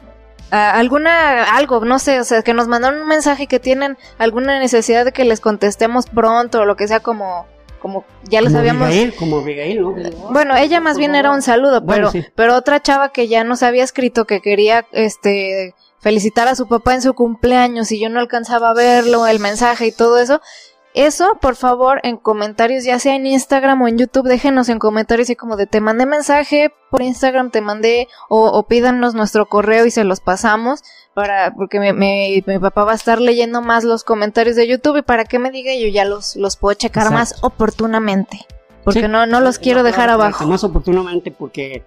[0.52, 5.04] alguna, algo, no sé, o sea, que nos mandaron un mensaje que tienen alguna necesidad
[5.06, 7.46] de que les contestemos pronto o lo que sea como
[7.80, 8.90] como ya lo sabíamos.
[9.18, 9.96] como Abigail, ¿no?
[10.32, 13.84] Bueno, ella más bien era un saludo, pero, pero otra chava que ya nos había
[13.84, 18.70] escrito que quería este felicitar a su papá en su cumpleaños y yo no alcanzaba
[18.70, 20.42] a verlo, el mensaje y todo eso,
[21.06, 25.30] eso, por favor, en comentarios, ya sea en Instagram o en YouTube, déjenos en comentarios
[25.30, 29.92] y como de te mandé mensaje por Instagram, te mandé, o, pídanos nuestro correo y
[29.92, 30.84] se los pasamos,
[31.14, 35.26] para, porque mi, papá va a estar leyendo más los comentarios de YouTube y para
[35.26, 38.46] que me diga yo ya los, los puedo checar más oportunamente.
[38.84, 40.46] Porque no, no los quiero dejar abajo.
[40.48, 41.84] Más oportunamente porque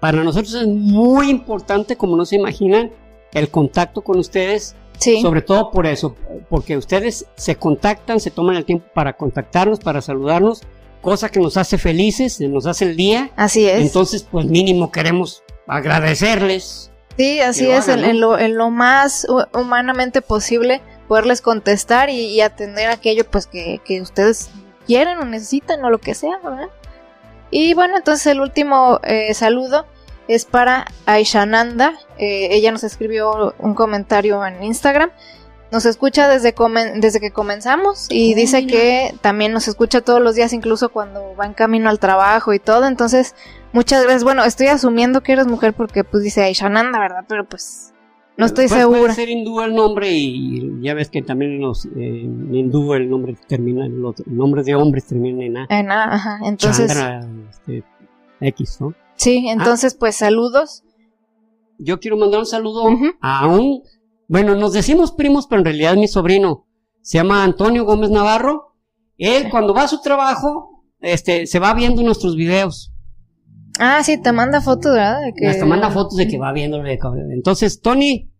[0.00, 2.90] para nosotros es muy importante, como no se imaginan,
[3.32, 6.16] el contacto con ustedes sobre todo por eso,
[6.48, 10.62] porque ustedes se contactan, se toman el tiempo para contactarnos, para saludarnos,
[11.00, 13.30] cosa que nos hace felices, nos hace el día.
[13.36, 13.80] Así es.
[13.80, 16.90] Entonces, pues mínimo queremos agradecerles.
[17.16, 23.80] Sí, así es, en, lo, más humanamente posible, poderles contestar y, atender aquello pues que,
[24.00, 24.50] ustedes
[24.86, 26.68] quieren o necesitan o lo que sea, ¿verdad?
[27.50, 29.84] Y bueno, entonces el último eh, saludo
[30.30, 31.94] es para Aishananda.
[32.16, 35.10] Eh, ella nos escribió un comentario en Instagram.
[35.72, 36.54] Nos escucha desde,
[36.96, 41.46] desde que comenzamos y dice que también nos escucha todos los días, incluso cuando va
[41.46, 42.86] en camino al trabajo y todo.
[42.86, 43.34] Entonces,
[43.72, 44.24] muchas gracias.
[44.24, 47.24] Bueno, estoy asumiendo que eres mujer porque pues dice Aishananda, ¿verdad?
[47.28, 47.92] Pero pues
[48.36, 49.00] no estoy pues, segura.
[49.00, 53.10] Puede ser hindú el nombre y ya ves que también los, eh, en hindú el
[53.10, 55.66] nombre termina, los nombres de hombres terminan en A.
[55.70, 56.38] En A, ajá.
[56.44, 56.96] Entonces.
[57.50, 57.84] Este,
[58.40, 58.94] X, ¿no?
[59.20, 59.52] Sí, ah.
[59.52, 60.82] entonces pues saludos.
[61.78, 62.88] Yo quiero mandar un saludo
[63.20, 63.82] a un,
[64.28, 66.66] bueno, nos decimos primos, pero en realidad es mi sobrino.
[67.02, 68.76] Se llama Antonio Gómez Navarro.
[69.18, 72.92] Él cuando va a su trabajo, este, se va viendo nuestros videos.
[73.78, 75.20] Ah, sí, te manda fotos, ¿verdad?
[75.22, 75.58] De que...
[75.58, 76.82] Te manda fotos de que va viendo.
[77.30, 78.30] Entonces, Tony,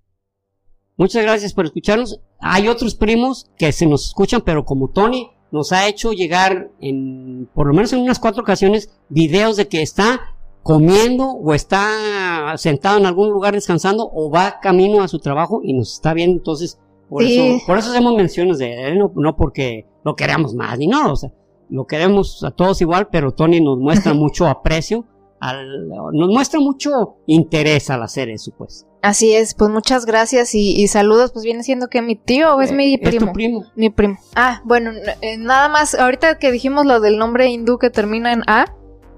[0.96, 2.20] muchas gracias por escucharnos.
[2.40, 7.50] Hay otros primos que se nos escuchan, pero como Tony nos ha hecho llegar en,
[7.54, 10.20] por lo menos en unas cuatro ocasiones, videos de que está
[10.62, 15.72] comiendo o está sentado en algún lugar descansando o va camino a su trabajo y
[15.72, 16.78] nos está viendo entonces
[17.08, 21.12] por eso por eso hacemos menciones de él no, porque lo queramos más ni no
[21.12, 21.32] o sea
[21.70, 25.06] lo queremos a todos igual pero Tony nos muestra mucho aprecio
[25.40, 30.86] al, nos muestra mucho interés al hacer eso pues Así es, pues muchas gracias y,
[30.86, 33.28] saludos, pues viene siendo que mi tío o es eh, mi primo.
[33.28, 33.64] tu primo.
[33.74, 34.18] Mi primo.
[34.34, 34.90] Ah, bueno,
[35.22, 38.66] eh, nada más, ahorita que dijimos lo del nombre hindú que termina en A,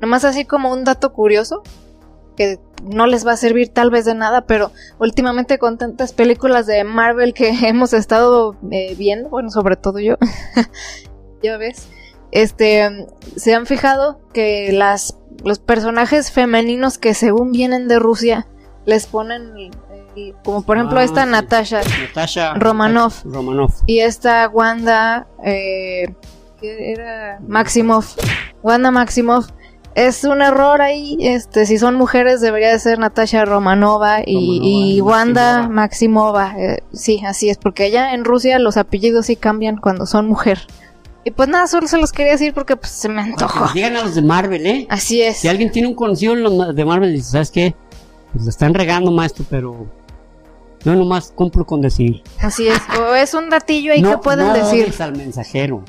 [0.02, 1.62] Nomás así como un dato curioso,
[2.36, 6.66] que no les va a servir tal vez de nada, pero últimamente con tantas películas
[6.66, 10.16] de Marvel que hemos estado eh, viendo, bueno, sobre todo yo,
[11.42, 11.88] ya ves,
[12.32, 13.06] este,
[13.36, 18.48] se han fijado que las, los personajes femeninos que según vienen de Rusia,
[18.84, 19.70] les ponen
[20.44, 26.12] como por ejemplo ah, esta Natasha, Natasha Romanov, Romanov, y esta Wanda eh,
[26.60, 28.16] que era Maximoff.
[28.62, 29.48] Wanda Maximoff
[29.94, 31.16] es un error ahí.
[31.20, 36.54] Este, si son mujeres debería de ser Natasha Romanova y, Wanda Maximova.
[36.58, 40.66] Eh, sí, así es, porque allá en Rusia los apellidos sí cambian cuando son mujer.
[41.24, 43.72] Y pues nada, solo se los quería decir porque pues, se me antojó.
[43.74, 44.86] Llegan a los de Marvel, ¿eh?
[44.90, 45.38] Así es.
[45.38, 46.34] Si alguien tiene un conocido
[46.72, 47.74] de Marvel, dice, ¿sabes qué?
[48.32, 49.86] Pues le están regando, maestro, pero
[50.84, 52.22] no nomás cumplo con decir.
[52.40, 54.92] Así es, o es un datillo ahí que pueden no decir.
[55.00, 55.84] al mensajero.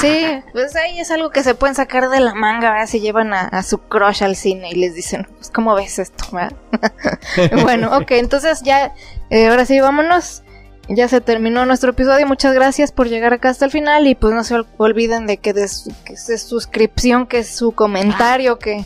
[0.00, 2.86] Sí, pues ahí es algo que se pueden sacar de la manga, ¿verdad?
[2.86, 6.24] Si llevan a, su crush al cine y les dicen, pues, ¿cómo ves esto?
[7.62, 8.94] bueno, ok, entonces ya,
[9.30, 10.42] eh, ahora sí, vámonos.
[10.88, 12.26] Ya se terminó nuestro episodio.
[12.26, 14.08] Muchas gracias por llegar acá hasta el final.
[14.08, 17.70] Y pues no se olviden de que de su, que es suscripción, que es su
[17.70, 18.84] comentario, que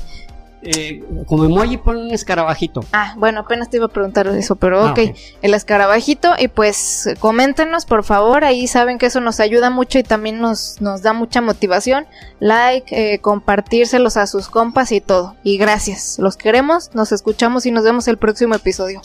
[0.66, 2.80] eh, como emoji pon un escarabajito.
[2.92, 4.98] Ah, bueno, apenas te iba a preguntar eso, pero ah, ok,
[5.42, 10.02] el escarabajito y pues coméntenos por favor, ahí saben que eso nos ayuda mucho y
[10.02, 12.06] también nos, nos da mucha motivación,
[12.40, 15.36] like, eh, compartírselos a sus compas y todo.
[15.42, 19.00] Y gracias, los queremos, nos escuchamos y nos vemos el próximo episodio.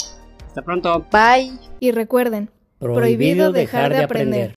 [0.47, 1.05] Hasta pronto.
[1.11, 1.53] Bye.
[1.79, 4.49] Y recuerden, prohibido, dejar, de aprender.